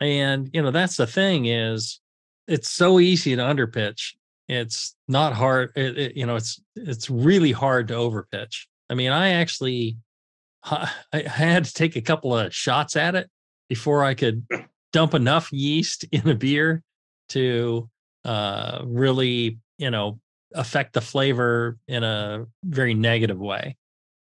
[0.00, 2.00] And you know that's the thing is,
[2.46, 4.14] it's so easy to underpitch.
[4.48, 5.72] It's not hard.
[5.76, 8.67] It, it, you know, it's it's really hard to overpitch.
[8.90, 9.96] I mean, I actually
[10.64, 13.30] I had to take a couple of shots at it
[13.68, 14.46] before I could
[14.92, 16.82] dump enough yeast in a beer
[17.30, 17.88] to
[18.24, 20.18] uh, really, you know,
[20.54, 23.76] affect the flavor in a very negative way.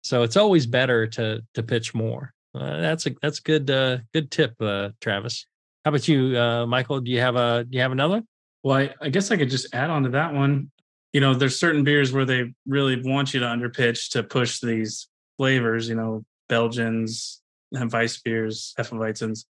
[0.03, 2.33] So it's always better to to pitch more.
[2.55, 5.45] Uh, that's a that's good uh, good tip, uh, Travis.
[5.85, 7.01] How about you, uh, Michael?
[7.01, 8.23] Do you have a do you have another?
[8.63, 10.71] Well, I, I guess I could just add on to that one.
[11.13, 15.07] You know, there's certain beers where they really want you to underpitch to push these
[15.37, 15.87] flavors.
[15.87, 17.41] You know, Belgians,
[17.71, 19.45] Weiss beers, Hefeweizens,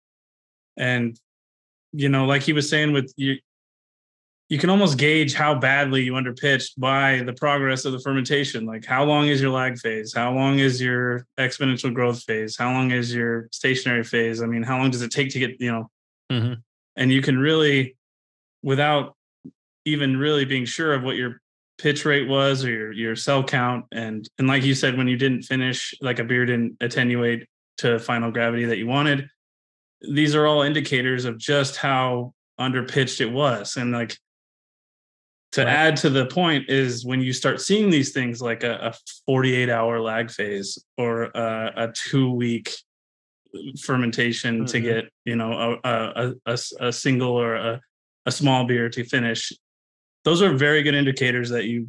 [0.78, 1.20] and
[1.93, 3.38] you know, like he was saying with you,
[4.51, 8.66] you can almost gauge how badly you underpitched by the progress of the fermentation.
[8.66, 10.14] Like how long is your lag phase?
[10.14, 12.57] How long is your exponential growth phase?
[12.57, 14.41] How long is your stationary phase?
[14.41, 15.89] I mean, how long does it take to get, you know,
[16.30, 16.53] mm-hmm.
[16.97, 17.95] and you can really,
[18.62, 19.16] without
[19.86, 21.39] even really being sure of what your
[21.82, 23.86] pitch rate was or your, your cell count.
[23.91, 27.47] And, and like you said, when you didn't finish, like a beer didn't attenuate
[27.79, 29.27] to final gravity that you wanted,
[30.01, 33.77] these are all indicators of just how underpitched it was.
[33.77, 34.15] And like,
[35.53, 35.73] to right.
[35.73, 38.93] add to the point is when you start seeing these things like a, a
[39.25, 42.71] 48 hour lag phase or a, a two week
[43.82, 44.65] fermentation mm-hmm.
[44.65, 47.82] to get you know a, a, a single or a,
[48.25, 49.51] a small beer to finish
[50.24, 51.88] those are very good indicators that you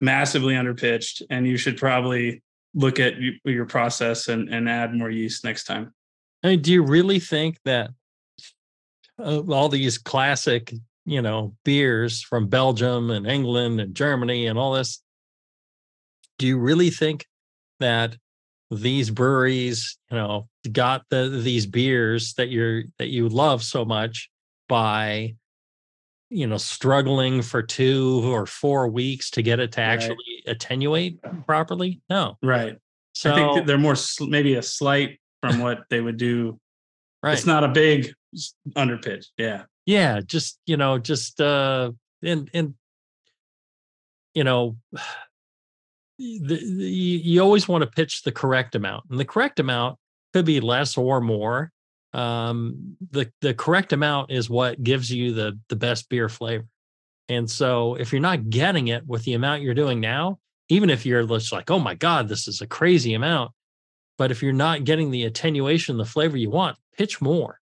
[0.00, 2.42] massively underpitched and you should probably
[2.74, 5.92] look at your process and, and add more yeast next time
[6.42, 7.90] I mean, do you really think that
[9.18, 10.72] uh, all these classic
[11.04, 15.02] you know, beers from Belgium and England and Germany and all this.
[16.38, 17.26] Do you really think
[17.80, 18.16] that
[18.70, 24.30] these breweries, you know, got the these beers that you're that you love so much
[24.68, 25.34] by
[26.32, 30.16] you know struggling for two or four weeks to get it to actually
[30.46, 30.54] right.
[30.54, 32.00] attenuate properly?
[32.08, 32.38] No.
[32.42, 32.78] Right.
[33.14, 36.58] So i think they're more maybe a slight from what they would do.
[37.22, 37.34] Right.
[37.34, 38.12] it's not a big
[38.74, 39.26] underpitch.
[39.36, 39.64] Yeah.
[39.84, 42.74] Yeah just you know just uh and and
[44.34, 44.76] you know
[46.18, 49.98] the, the, you always want to pitch the correct amount and the correct amount
[50.32, 51.70] could be less or more
[52.12, 56.66] um the the correct amount is what gives you the the best beer flavor.
[57.28, 60.38] And so if you're not getting it with the amount you're doing now
[60.68, 63.52] even if you're just like oh my god this is a crazy amount
[64.18, 67.58] but if you're not getting the attenuation the flavor you want pitch more.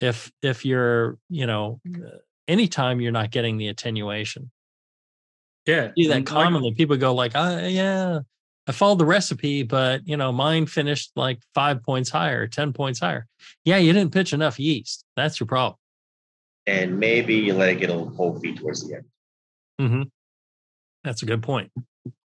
[0.00, 1.80] If if you're you know
[2.46, 4.50] anytime you're not getting the attenuation.
[5.66, 8.20] Yeah see that commonly people go like uh, yeah
[8.68, 13.00] i followed the recipe but you know mine finished like five points higher 10 points
[13.00, 13.26] higher
[13.64, 15.76] yeah you didn't pitch enough yeast that's your problem
[16.66, 19.04] and maybe you let it get a whole feet towards the end
[19.80, 20.02] mm-hmm.
[21.02, 21.72] that's a good point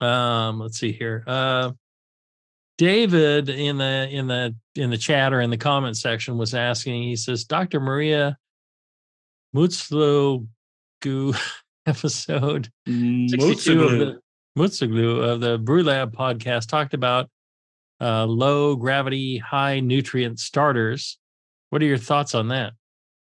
[0.02, 1.72] um let's see here uh
[2.82, 7.04] David in the in the in the chat or in the comment section was asking.
[7.04, 7.80] He says, "Dr.
[7.80, 8.40] Maria
[9.56, 10.48] Mutslu
[11.86, 14.20] episode sixty-two of the
[14.58, 17.30] Mutsuglu of the Brew Lab podcast talked about
[18.00, 21.18] uh, low gravity, high nutrient starters.
[21.70, 22.74] What are your thoughts on that?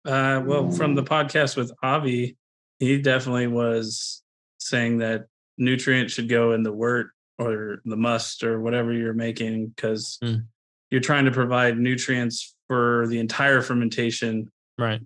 [0.05, 2.35] Uh, well, from the podcast with Avi,
[2.79, 4.23] he definitely was
[4.57, 5.25] saying that
[5.57, 10.43] nutrients should go in the wort or the must or whatever you're making because mm.
[10.89, 15.01] you're trying to provide nutrients for the entire fermentation right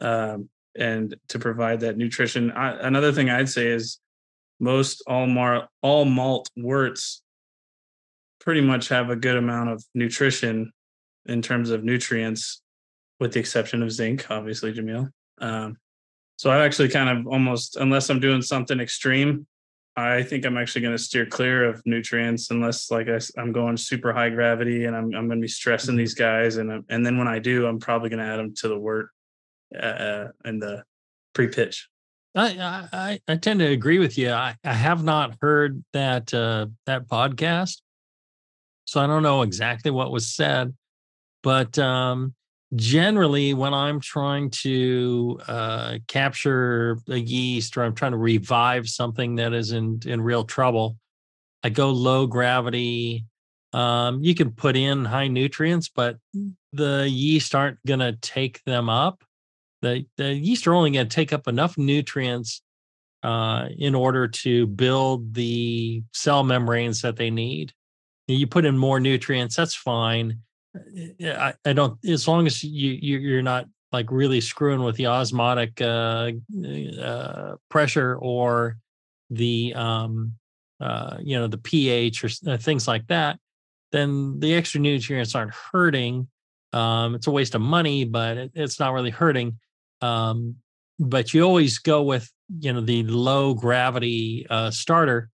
[0.00, 3.98] um, and to provide that nutrition I, another thing i'd say is
[4.62, 7.22] most all mar all malt worts
[8.40, 10.72] pretty much have a good amount of nutrition
[11.26, 12.62] in terms of nutrients
[13.20, 15.10] with the exception of zinc obviously jamil
[15.40, 15.76] um,
[16.36, 19.46] so i actually kind of almost unless i'm doing something extreme
[19.94, 23.76] I think I'm actually going to steer clear of nutrients unless like I, am going
[23.76, 25.98] super high gravity and I'm I'm going to be stressing mm-hmm.
[25.98, 28.68] these guys and and then when I do I'm probably going to add them to
[28.68, 29.10] the wort
[29.74, 30.84] uh, uh in the
[31.34, 31.88] pre pitch.
[32.34, 34.30] I, I I tend to agree with you.
[34.30, 37.80] I, I have not heard that uh, that podcast,
[38.84, 40.74] so I don't know exactly what was said,
[41.42, 42.34] but um,
[42.74, 49.36] generally when i'm trying to uh, capture a yeast or i'm trying to revive something
[49.36, 50.96] that is in in real trouble
[51.62, 53.24] i go low gravity
[53.74, 56.16] um, you can put in high nutrients but
[56.72, 59.22] the yeast aren't going to take them up
[59.82, 62.62] the, the yeast are only going to take up enough nutrients
[63.22, 67.72] uh, in order to build the cell membranes that they need
[68.28, 70.38] you put in more nutrients that's fine
[71.22, 75.06] I, I don't as long as you, you are not like really screwing with the
[75.06, 76.32] osmotic uh,
[77.00, 78.78] uh, pressure or
[79.30, 80.34] the um,
[80.80, 83.38] uh, you know the pH or uh, things like that,
[83.92, 86.28] then the extra nutrients aren't hurting.
[86.72, 89.58] Um, it's a waste of money, but it, it's not really hurting.
[90.02, 90.56] Um,
[90.98, 92.30] but you always go with
[92.60, 95.30] you know the low gravity uh, starter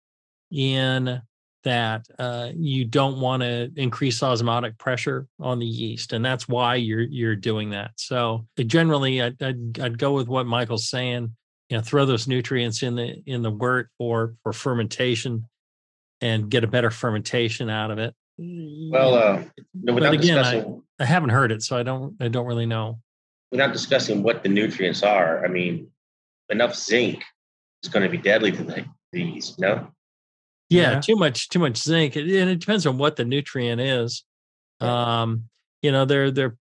[0.51, 1.23] in
[1.65, 6.77] that uh, you don't want to increase osmotic pressure on the yeast, and that's why
[6.77, 7.91] you're you're doing that.
[7.97, 11.35] So generally, I'd, I'd, I'd go with what Michael's saying.
[11.69, 15.47] You know, throw those nutrients in the in the wort for for fermentation,
[16.21, 18.15] and get a better fermentation out of it.
[18.39, 19.43] Well, uh,
[19.75, 20.65] but again, I,
[21.01, 23.01] I haven't heard it, so I don't I don't really know.
[23.51, 25.91] Without discussing what the nutrients are, I mean,
[26.51, 27.23] enough zinc
[27.83, 29.43] is going to be deadly to the, the.
[29.59, 29.89] No,
[30.69, 31.01] Yeah, Yeah.
[31.01, 34.25] too much too much zinc, and it depends on what the nutrient is.
[34.81, 35.49] Um,
[35.83, 36.57] you know, they're they're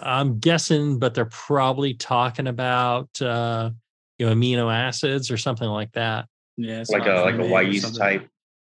[0.00, 3.70] I'm guessing, but they're probably talking about uh,
[4.18, 6.26] you know amino acids or something like that.
[6.56, 8.28] Yeah, like a like a fermented or yeast type.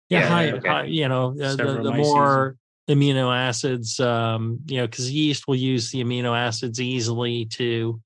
[0.09, 0.69] Yeah, Yeah, high, okay.
[0.69, 2.57] high, you know, uh, the, the more
[2.89, 8.01] amino acids, um, you know, because yeast will use the amino acids easily to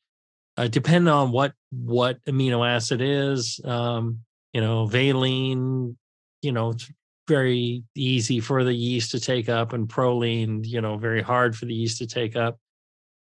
[0.57, 3.61] uh, depend on what what amino acid is.
[3.65, 4.21] Um,
[4.53, 5.97] you know, valine,
[6.43, 6.91] you know, it's
[7.29, 11.67] very easy for the yeast to take up, and proline, you know, very hard for
[11.67, 12.59] the yeast to take up.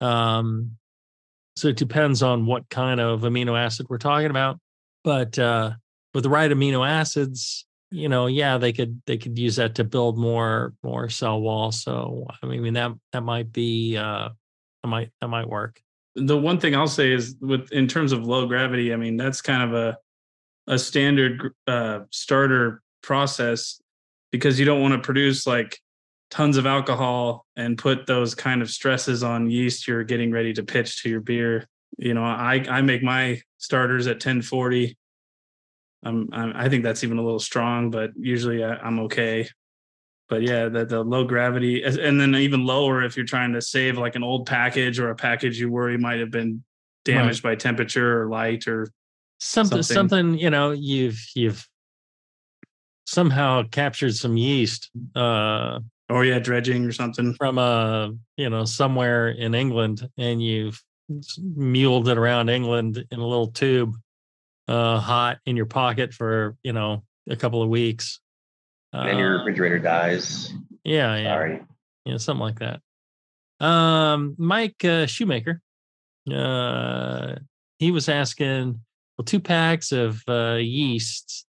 [0.02, 0.78] Um,
[1.56, 4.60] so it depends on what kind of amino acid we're talking about.
[5.04, 5.74] But uh,
[6.14, 9.84] with the right amino acids, you know, yeah, they could they could use that to
[9.84, 11.72] build more more cell wall.
[11.72, 14.30] So I mean that that might be uh
[14.84, 15.82] that might that might work.
[16.16, 19.42] the one thing I'll say is with in terms of low gravity, I mean that's
[19.42, 19.98] kind of a
[20.68, 23.82] a standard uh, starter process
[24.32, 25.80] because you don't want to produce like
[26.30, 30.62] tons of alcohol and put those kind of stresses on yeast you're getting ready to
[30.64, 31.68] pitch to your beer.
[31.98, 34.96] You know, I I make my starters at 1040.
[36.04, 39.48] I'm, I'm I think that's even a little strong, but usually I, I'm okay.
[40.30, 43.98] But yeah, the, the low gravity, and then even lower if you're trying to save
[43.98, 46.64] like an old package or a package you worry might have been
[47.04, 48.88] damaged by temperature or light or
[49.42, 50.10] Something, Something.
[50.10, 51.66] something you know you've you've
[53.06, 55.80] somehow captured some yeast uh
[56.10, 57.34] or yeah, dredging or something.
[57.36, 60.82] from uh you know somewhere in England and you've
[61.56, 63.96] muled it around England in a little tube
[64.70, 68.20] uh hot in your pocket for you know a couple of weeks.
[68.94, 70.54] And then your Uh, refrigerator dies.
[70.84, 71.34] yeah, yeah.
[71.36, 71.62] Sorry.
[72.06, 72.82] yeah, something like that.
[73.64, 75.62] Um, Mike uh, Shoemaker,
[76.34, 77.36] uh,
[77.78, 78.80] he was asking,
[79.18, 81.46] well, two packs of uh, yeast,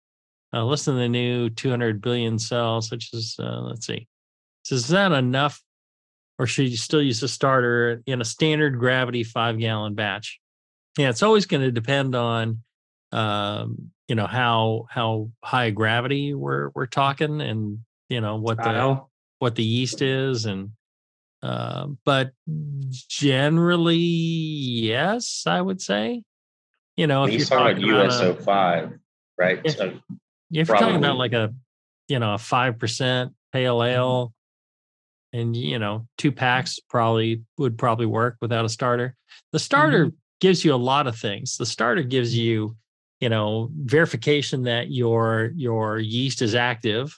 [0.54, 4.08] uh, less than the new 200 billion cells, which is, uh, let's see,
[4.64, 5.62] so is that enough,
[6.40, 10.40] or should you still use a starter in a standard gravity five gallon batch?
[10.98, 12.64] Yeah, it's always going to depend on,
[13.12, 17.80] um, you know, how how high gravity we're we're talking, and
[18.10, 19.02] you know what the
[19.40, 20.72] what the yeast is and
[21.44, 22.32] uh, but
[22.90, 26.24] generally yes i would say.
[26.96, 28.94] You know if He's you're talking about USO five,
[29.38, 29.62] right?
[29.64, 29.72] Yeah.
[29.72, 30.00] So
[30.52, 31.54] if you're talking about like a
[32.08, 34.34] you know a five percent pale ale
[35.32, 39.16] and you know two packs probably would probably work without a starter.
[39.52, 41.58] The starter gives you a lot of things.
[41.58, 42.76] The starter gives you
[43.20, 47.18] you know verification that your your yeast is active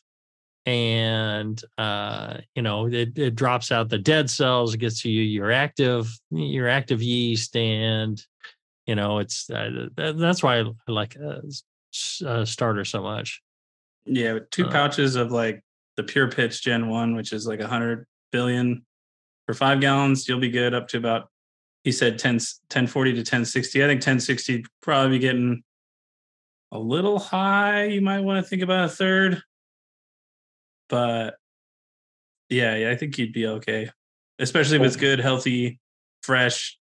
[0.66, 5.52] and uh you know it, it drops out the dead cells it gets you your
[5.52, 8.22] active your active yeast and
[8.86, 11.40] you know it's uh, that's why i like uh,
[11.94, 13.42] s- uh, starter so much
[14.06, 15.64] Yeah, two Uh, pouches of like
[15.98, 18.86] the pure pitch Gen One, which is like a hundred billion
[19.46, 21.30] for five gallons, you'll be good up to about.
[21.84, 23.84] He said 10, 1040 to 1060.
[23.84, 25.64] I think 1060 probably be getting
[26.72, 27.86] a little high.
[27.86, 29.42] You might want to think about a third.
[30.90, 31.36] But
[32.50, 33.90] yeah, yeah, I think you'd be okay.
[34.40, 35.80] Especially if it's good, healthy,
[36.24, 36.78] fresh,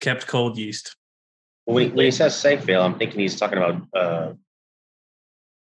[0.00, 0.96] kept cold yeast.
[1.64, 4.32] when he, when he says Safale, I'm thinking he's talking about uh,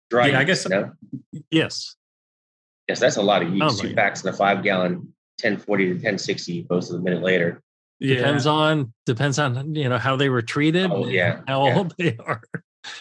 [0.09, 0.27] dry.
[0.27, 0.91] Yeah, I guess- you know?
[1.51, 1.95] yes
[2.87, 3.81] Yes, that's a lot of Oh, yeast.
[3.81, 3.95] Two yeah.
[3.95, 4.93] packs in a five gallon,
[5.41, 7.61] 1040 to 1060, posted a minute later.
[7.99, 8.17] Yeah.
[8.17, 11.77] depends on depends on you know how they were treated Oh, yeah, how yeah.
[11.77, 12.41] old they are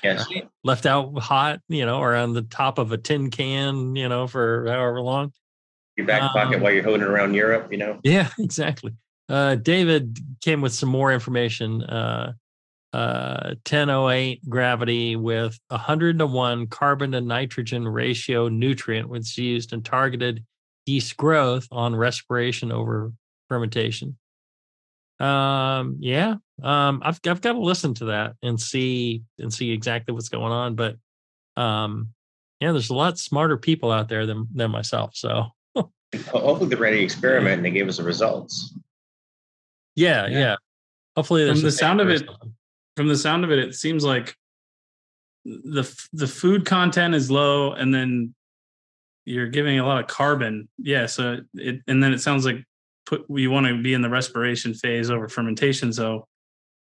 [0.03, 0.27] Yes.
[0.63, 4.27] left out hot you know or on the top of a tin can you know
[4.27, 5.33] for however long
[5.97, 8.01] Your back pocket Um, while you're holding around Europe, you know?
[8.03, 8.93] Yeah, exactly.
[9.29, 11.83] Uh, David came with some more information.
[11.83, 12.33] Uh,
[12.93, 19.85] uh, 1008 gravity with 100 to 1 carbon to nitrogen ratio nutrient was used and
[19.85, 20.45] targeted
[20.87, 23.13] yeast growth on respiration over
[23.49, 24.17] fermentation.
[25.19, 30.15] Um, yeah, um, I've I've got to listen to that and see and see exactly
[30.15, 30.75] what's going on.
[30.77, 30.97] But
[31.57, 32.11] um,
[32.61, 35.13] yeah, there's a lot smarter people out there than than myself.
[35.15, 35.47] So
[36.29, 38.73] Hopefully, they're ready to experiment and they gave us the results.
[39.97, 40.39] Yeah, Yeah.
[40.39, 40.57] yeah.
[41.17, 42.55] Hopefully, From the sound of it- something.
[42.97, 44.37] From the sound of it, it seems like
[45.45, 45.83] the
[46.13, 48.33] the food content is low, and then
[49.25, 50.69] you're giving a lot of carbon.
[50.79, 52.65] Yeah, so it and then it sounds like
[53.07, 55.93] put you want to be in the respiration phase over fermentation.
[55.93, 56.29] So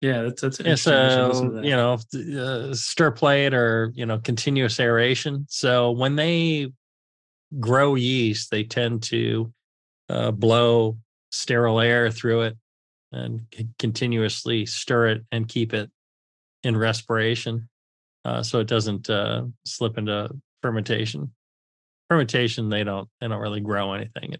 [0.00, 0.92] yeah, that's that's Yeah, interesting.
[0.94, 5.46] I should listen so you know, uh, stir plate or you know, continuous aeration.
[5.48, 6.72] So when they
[7.58, 9.52] grow yeast, they tend to
[10.08, 10.98] uh, blow
[11.30, 12.56] sterile air through it
[13.12, 15.90] and c- continuously stir it and keep it
[16.62, 17.68] in respiration,
[18.24, 20.30] uh, so it doesn't uh, slip into
[20.62, 21.32] fermentation.
[22.08, 24.36] Fermentation, they don't they don't really grow anything.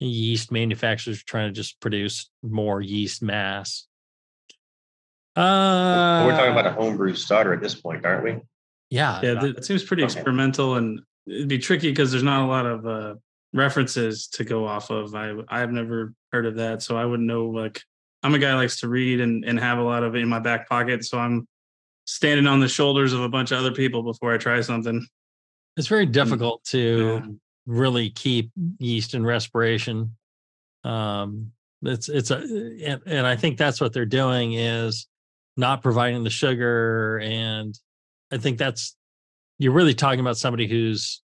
[0.00, 3.86] Yeast manufacturers are trying to just produce more yeast mass.
[5.38, 8.36] Uh, We're talking about a homebrew starter at this point, aren't we?
[8.90, 10.12] yeah, yeah, that seems pretty Okay.
[10.12, 13.14] experimental, and it'd be tricky because there's not a lot of uh,
[13.52, 15.14] references to go off of.
[15.14, 17.46] I I've never heard of that, so I wouldn't know.
[17.46, 17.80] Like,
[18.22, 20.28] I'm a guy who likes to read and and have a lot of it in
[20.28, 21.46] my back pocket, so I'm
[22.06, 25.06] standing on the shoulders of a bunch of other people before I try something.
[25.76, 27.26] it's very difficult to Yeah.
[27.66, 30.16] really keep yeast in respiration.
[30.82, 32.38] Um, it's it's a
[32.84, 35.06] and, and I think that's what they're doing is
[35.58, 37.78] not providing the sugar, and
[38.30, 38.96] I think that's
[39.58, 41.20] you're really talking about somebody who's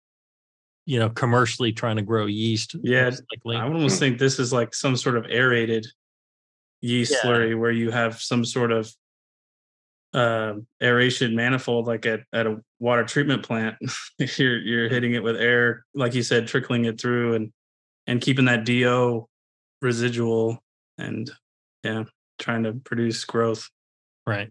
[0.87, 2.77] you know commercially trying to grow yeast.
[2.83, 3.11] Yeah.
[3.47, 5.87] I would almost think this is like some sort of aerated
[6.81, 7.31] yeast Yeah.
[7.31, 8.91] slurry where you have some sort of
[10.13, 13.77] uh, aeration manifold, like at, at a water treatment plant.
[14.39, 17.53] you're you're hitting it with air, like you said, trickling it through and
[18.07, 19.27] and keeping that do
[19.83, 20.63] residual
[20.99, 21.31] and
[21.83, 22.05] yeah,
[22.39, 23.69] trying to produce growth.
[24.31, 24.51] Right.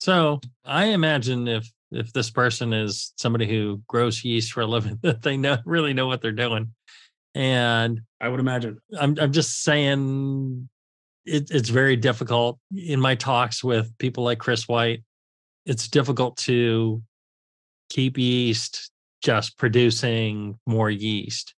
[0.00, 4.98] So I imagine if if this person is somebody who grows yeast for a living,
[5.02, 6.72] that they know really know what they're doing.
[7.34, 8.78] And I would imagine.
[8.98, 10.68] I'm I'm just saying
[11.24, 15.02] it, it's very difficult in my talks with people like Chris White.
[15.66, 17.02] It's difficult to
[17.88, 18.90] keep yeast
[19.22, 21.54] just producing more yeast.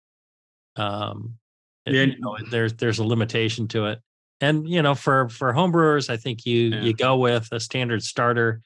[0.75, 1.37] Um,
[1.87, 2.03] Yeah.
[2.03, 3.99] you know, there's there's a limitation to it,
[4.41, 6.81] and you know, for for homebrewers, I think you Yeah.
[6.81, 8.61] you go with a standard starter,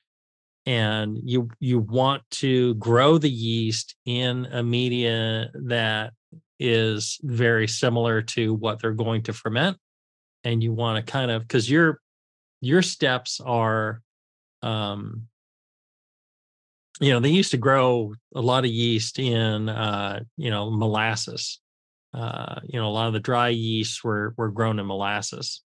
[0.65, 6.13] and you you want to grow the yeast in a media that
[6.59, 9.77] is very similar to what they're going to ferment
[10.43, 11.99] and you want to kind of because your
[12.61, 14.01] your steps are
[14.61, 15.27] um
[16.99, 21.59] you know they used to grow a lot of yeast in uh you know molasses
[22.13, 25.61] uh you know a lot of the dry yeasts were were grown in molasses.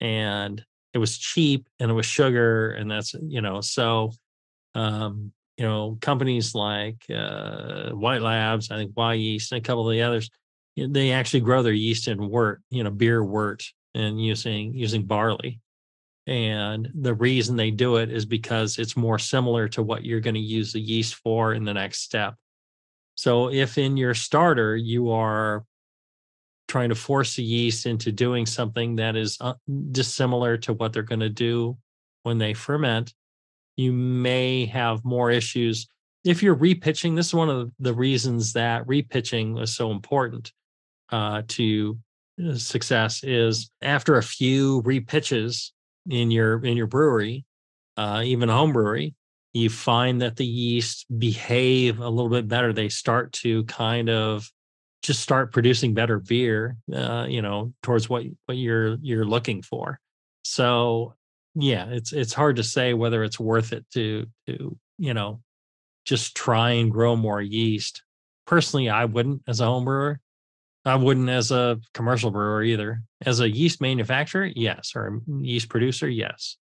[0.00, 4.12] And it was cheap and it was sugar and that's you know so
[4.74, 9.92] um you know companies like uh white labs i think Wyeast and a couple of
[9.92, 10.30] the others
[10.76, 13.64] they actually grow their yeast in wort you know beer wort
[13.94, 15.60] and using using barley.
[16.26, 20.34] And the reason they do it is because it's more similar to what you're going
[20.34, 22.34] to use the yeast for in the next step
[23.14, 25.64] so if in your starter you are
[26.68, 29.54] trying to force the yeast into doing something that is uh,
[29.92, 31.76] dissimilar to what they're going to do
[32.22, 33.12] when they ferment
[33.76, 35.88] you may have more issues.
[36.24, 40.52] If you're repitching this is one of the reasons that repitching was so important
[41.10, 41.98] uh, to
[42.42, 45.70] uh, success is after a few repitches
[46.08, 47.44] in your in your brewery
[47.96, 49.14] uh, even home brewery
[49.54, 54.50] you find that the yeast behave a little bit better they start to kind of
[55.02, 60.00] just start producing better beer uh, you know towards what what you're you're looking for.
[60.42, 61.14] So
[61.54, 65.40] yeah it's it's hard to say whether it's worth it to to you know
[66.04, 68.02] just try and grow more yeast.
[68.46, 70.20] Personally i wouldn't as a home brewer.
[70.86, 73.02] I wouldn't as a commercial brewer either.
[73.24, 76.56] As a yeast manufacturer yes or a yeast producer yes.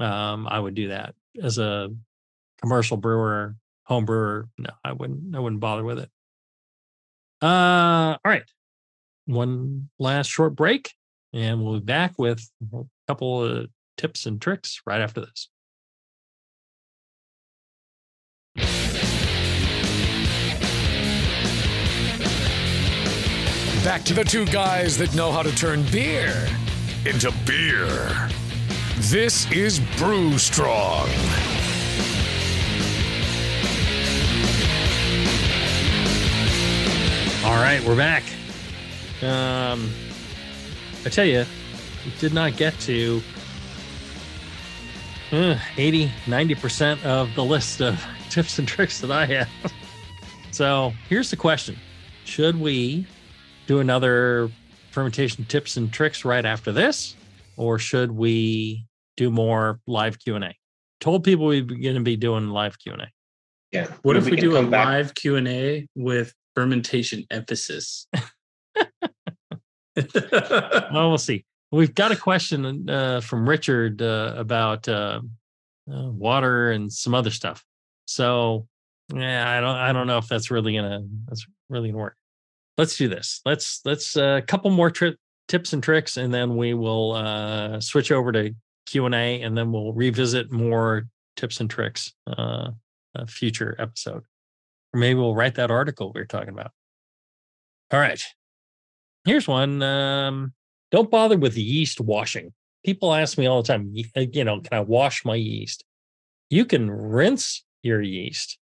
[0.00, 1.90] Um i would do that as a
[2.60, 6.10] commercial brewer home brewer no i wouldn't i wouldn't bother with it
[7.42, 8.50] uh all right
[9.26, 10.92] one last short break
[11.32, 15.48] and we'll be back with a couple of tips and tricks right after this.
[23.84, 26.48] Back to the two guys that know how to turn beer
[27.06, 28.28] into beer.
[29.02, 31.08] This is Brew Strong.
[37.44, 38.24] All right, we're back.
[39.22, 39.88] Um,
[41.06, 41.46] I tell you,
[42.04, 43.22] we did not get to
[45.30, 49.48] uh, 80, 90% of the list of tips and tricks that I have.
[50.50, 51.78] So here's the question
[52.24, 53.06] Should we
[53.68, 54.50] do another
[54.90, 57.14] fermentation tips and tricks right after this,
[57.58, 58.86] or should we
[59.16, 60.54] do more live Q and A?
[61.00, 63.08] Told people we're going to be doing live Q and A.
[63.72, 63.88] Yeah.
[64.02, 68.06] What if we, can do a back- live Q and A with fermentation emphasis?
[70.92, 71.44] Well, we'll see.
[71.72, 75.20] We've got a question uh, from Richard uh, about uh,
[75.92, 77.64] uh, water and some other stuff.
[78.06, 78.68] So,
[79.12, 82.16] yeah, I don't, I don't know if that's really gonna, that's really gonna work.
[82.78, 83.40] Let's do this.
[83.44, 85.16] Let's, let's a uh, couple more tri-
[85.48, 88.54] tips and tricks, and then we will uh, switch over to
[88.86, 92.70] Q and A, and then we'll revisit more tips and tricks uh,
[93.14, 94.22] a future episode,
[94.92, 96.72] or maybe we'll write that article we are talking about.
[97.92, 98.22] All right.
[99.24, 99.82] Here's one.
[99.82, 100.52] Um,
[100.90, 102.52] don't bother with yeast washing.
[102.84, 105.84] People ask me all the time, uh, you know, can I wash my yeast?
[106.50, 108.58] You can rinse your yeast.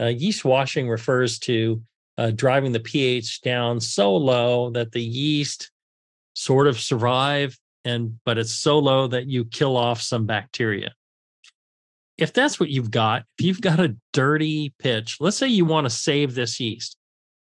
[0.00, 1.82] Uh, yeast washing refers to
[2.18, 5.70] uh, driving the pH down so low that the yeast
[6.36, 10.92] sort of survive, and but it's so low that you kill off some bacteria.
[12.18, 15.84] If that's what you've got, if you've got a dirty pitch, let's say you want
[15.84, 16.96] to save this yeast,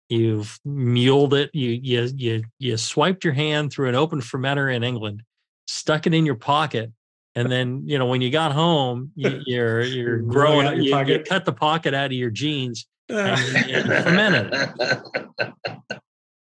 [0.10, 4.84] you've muled it you you you you swiped your hand through an open fermenter in
[4.84, 5.24] england
[5.68, 6.92] stuck it in your pocket
[7.34, 11.44] and then you know when you got home you, you're you're growing you, you cut
[11.46, 14.54] the pocket out of your jeans and, and fermented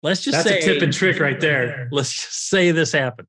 [0.06, 1.88] let's just That's say a tip and trick right there.
[1.90, 3.26] let's just say this happened.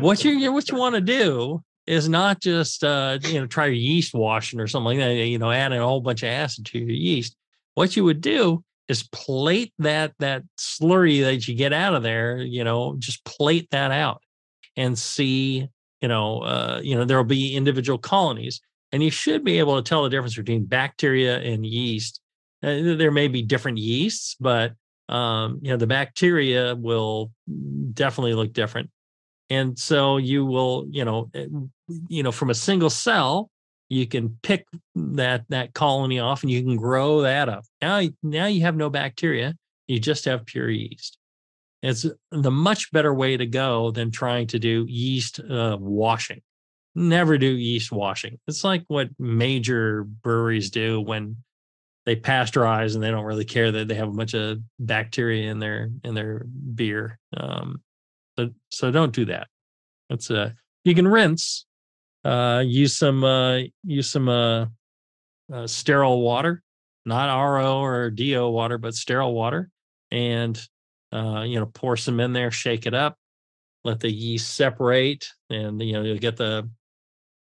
[0.00, 3.74] what you what you want to do is not just uh, you know try your
[3.74, 5.14] yeast washing or something like that.
[5.14, 7.36] You know, adding a whole bunch of acid to your yeast.
[7.74, 12.38] What you would do is plate that that slurry that you get out of there.
[12.38, 14.22] You know, just plate that out
[14.76, 15.68] and see.
[16.00, 19.76] You know, uh, you know there will be individual colonies, and you should be able
[19.76, 22.20] to tell the difference between bacteria and yeast.
[22.62, 24.72] Uh, there may be different yeasts, but
[25.08, 27.30] um, you know the bacteria will
[27.92, 28.90] definitely look different.
[29.50, 31.46] And so you will you know eh,
[32.08, 33.50] you know from a single cell
[33.90, 37.64] you can pick that that colony off and you can grow that up.
[37.82, 39.54] Now now you have no bacteria
[39.86, 41.18] you just have pure yeast.
[41.82, 46.40] It's the much better way to go than trying to do yeast uh, washing.
[46.94, 48.38] Never do yeast washing.
[48.46, 51.36] It's like what major breweries do when
[52.06, 55.58] they pasteurize and they don't really care that they have a bunch of bacteria in
[55.58, 56.44] their in their
[56.74, 57.18] beer.
[57.36, 57.82] Um,
[58.38, 59.48] so so don't do that.
[60.10, 60.50] It's uh
[60.84, 61.66] you can rinse.
[62.24, 64.66] Uh, use some uh, use some uh,
[65.52, 66.62] uh, sterile water,
[67.04, 69.70] not RO or DO water, but sterile water,
[70.10, 70.60] and
[71.12, 73.18] uh, you know pour some in there, shake it up,
[73.84, 76.68] let the yeast separate, and you know you'll get the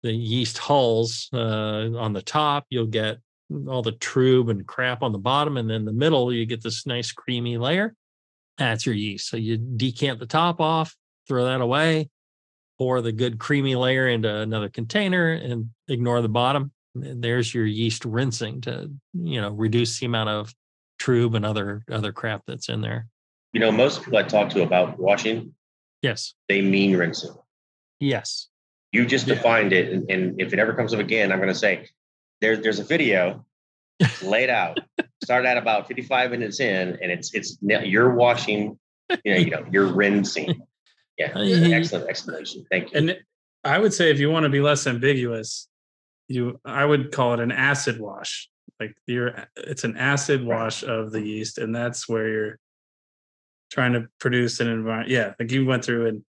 [0.02, 2.64] the yeast hulls on the top.
[2.70, 3.18] You'll get
[3.68, 6.86] all the trub and crap on the bottom, and then the middle you get this
[6.86, 7.94] nice creamy layer.
[8.58, 9.28] That's your yeast.
[9.28, 10.94] So you decant the top off,
[11.26, 12.10] throw that away,
[12.78, 16.72] pour the good creamy layer into another container, and ignore the bottom.
[16.94, 20.54] There's your yeast rinsing to you know reduce the amount of
[21.00, 23.06] trub and other other crap that's in there.
[23.52, 25.54] You know, most people I talk to about washing,
[26.02, 27.34] Yes, they mean rinsing.
[27.98, 28.48] yes,
[28.92, 31.54] You just defined it, and, and if it ever comes up again, I'm going to
[31.54, 31.88] say
[32.40, 33.44] there's there's a video
[34.22, 34.80] laid out.
[35.22, 38.78] Started at about 55 minutes in, and it's it's you're washing,
[39.24, 40.62] you know, you know, you're rinsing.
[41.18, 41.76] Yeah, yeah.
[41.76, 42.64] excellent explanation.
[42.70, 42.98] Thank you.
[42.98, 43.18] And
[43.64, 45.68] I would say if you want to be less ambiguous,
[46.28, 48.48] you I would call it an acid wash.
[48.78, 52.58] Like you're it's an acid wash of the yeast, and that's where you're
[53.70, 55.10] trying to produce an environment.
[55.10, 56.24] Yeah, like you went through and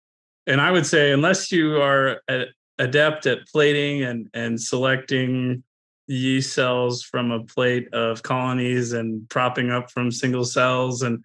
[0.46, 2.46] and I would say unless you are a,
[2.78, 5.62] adept at plating and and selecting
[6.11, 11.22] yeast cells from a plate of colonies and propping up from single cells and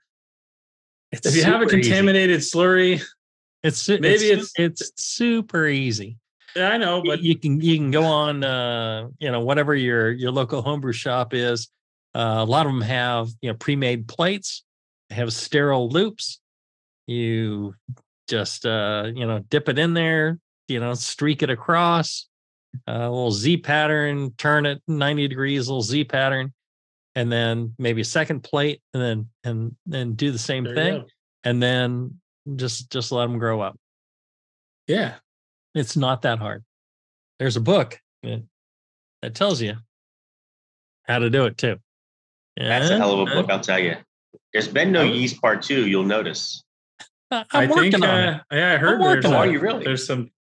[1.11, 1.89] it's if you have a super easy.
[1.89, 3.01] contaminated slurry
[3.63, 6.17] it's su- maybe it's it's- it's super easy.
[6.55, 10.11] yeah, i know but you can you can go on uh you know whatever your
[10.11, 11.69] your local homebrew shop is
[12.13, 14.63] uh, a lot of them have you know pre-made plates
[15.09, 16.39] have sterile loops
[17.07, 17.73] you
[18.27, 22.27] just uh you know dip it in there you know streak it across
[22.87, 26.53] a little z pattern turn it 90 degrees little z pattern
[27.15, 31.05] and then maybe a second plate and then and then do the same there thing
[31.43, 32.15] and then
[32.55, 33.77] just just let them grow up
[34.87, 35.15] yeah
[35.75, 36.63] it's not that hard.
[37.37, 38.43] There's a book that,
[39.21, 39.73] that tells you
[41.03, 41.77] how to do it too.
[42.55, 43.97] That's a hell of a Yeah, book, I'll tell you.
[44.53, 45.85] There's been no yeast part two.
[45.85, 46.63] You'll notice.
[47.29, 48.55] I- I I'm working think, on uh, it.
[48.55, 49.35] Yeah, I heard working there's, on it.
[49.35, 49.83] a- Are you really?
[49.83, 50.31] there's some.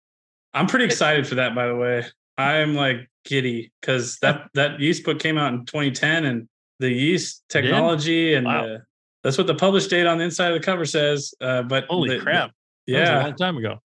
[0.53, 2.05] I'm pretty excited for that, by the way.
[2.39, 6.49] I'm like giddy because that that yeast book came out in 2010, and
[6.81, 8.63] the yeast technology and Wow.
[8.67, 8.83] the
[9.23, 11.33] That's what the published date on the inside of the cover says.
[11.41, 12.51] Uh, but Holy the- crap!
[12.87, 13.81] Was a Yeah, long time ago.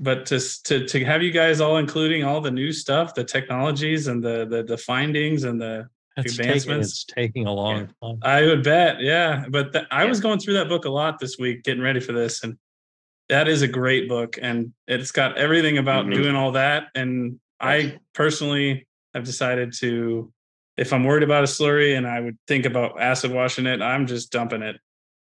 [0.00, 4.06] but to to to have you guys all including all the new stuff, the technologies
[4.08, 6.88] and the the, the findings and the taking, Advancements.
[6.88, 8.18] it's taking a long time.
[8.22, 9.44] I would bet, yeah.
[9.50, 10.08] But th- I Yeah.
[10.08, 12.58] was going through that book a lot this week, getting ready for this, and
[13.28, 16.14] that is a great book, and it's got everything about Mhm.
[16.14, 16.88] doing all that.
[16.94, 20.32] And I personally have decided to,
[20.76, 24.06] if I'm worried about a slurry and I would think about acid washing it, I'm
[24.06, 24.76] just dumping it.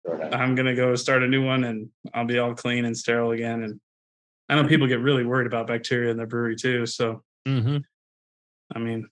[0.05, 0.21] Throw.
[0.21, 3.63] I'm gonna go start a new one, and I'll be all clean and sterile again.
[3.63, 3.79] And
[4.49, 6.85] I know people get really worried about bacteria in their brewery too.
[6.85, 7.77] So hmm
[8.75, 9.07] I mean,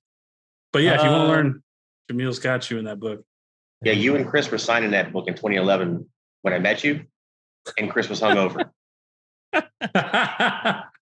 [0.71, 1.63] but yeah, if you want Uh, to learn,
[2.09, 3.23] Jamil's got you in that book.
[3.83, 6.09] Yeah, you and Chris were signing that book in 2011
[6.41, 7.05] when I met you,
[7.77, 8.69] and Chris was hungover.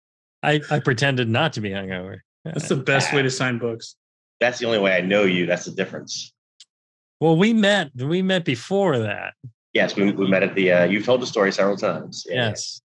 [0.44, 2.20] I I pretended not to be hungover.
[2.46, 3.96] That's the best way to sign books.
[4.40, 5.46] That's the only way I know you.
[5.46, 6.34] That's the difference.
[7.20, 7.92] Well, we met.
[7.96, 9.36] We met before that.
[9.74, 10.72] Yes, we, we met at the.
[10.72, 12.26] Uh, you've told the story several times.
[12.28, 12.82] Yeah, Yes.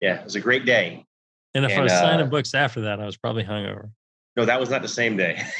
[0.00, 1.04] yeah, it was a great day.
[1.54, 3.90] And if I And, was signing uh, books after that, I was probably hungover.
[4.36, 5.42] No, that was not the same day.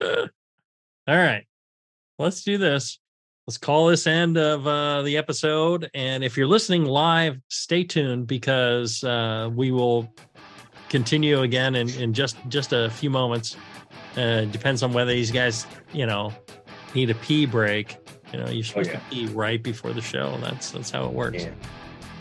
[0.02, 0.26] All
[1.08, 1.44] right.
[2.18, 2.98] Let's do this.
[3.48, 5.88] Let's call this end of uh, the episode.
[5.94, 10.12] And if you're listening live, stay tuned because uh, we will
[10.88, 13.56] continue again in, in just just a few moments.
[14.16, 16.32] Uh, depends on whether these guys, you know,
[16.92, 17.96] need a pee break.
[18.32, 18.98] You know, you're supposed yeah.
[18.98, 20.36] to pee right before the show.
[20.40, 21.44] That's that's how it works.
[21.44, 21.52] Yeah.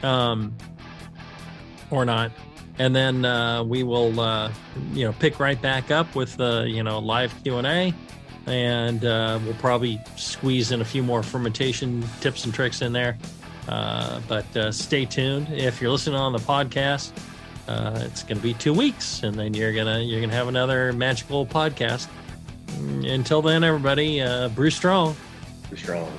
[0.04, 0.56] Um,
[1.90, 2.34] or not.
[2.78, 4.52] And then uh, we will, uh,
[4.94, 7.94] you know, pick right back up with the, you know, live Q and A,
[8.48, 13.18] and uh, we'll probably squeeze in a few more fermentation tips and tricks in there.
[13.68, 15.48] Uh, but uh, stay tuned.
[15.52, 17.12] If you're listening on the podcast,
[17.68, 20.94] uh, it's going to be two weeks, and then you're gonna you're gonna have another
[20.94, 22.08] magical podcast.
[22.78, 25.16] Until then, everybody, uh, brew strong.
[25.72, 26.12] We're strong.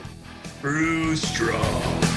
[0.61, 2.16] Brew Strong.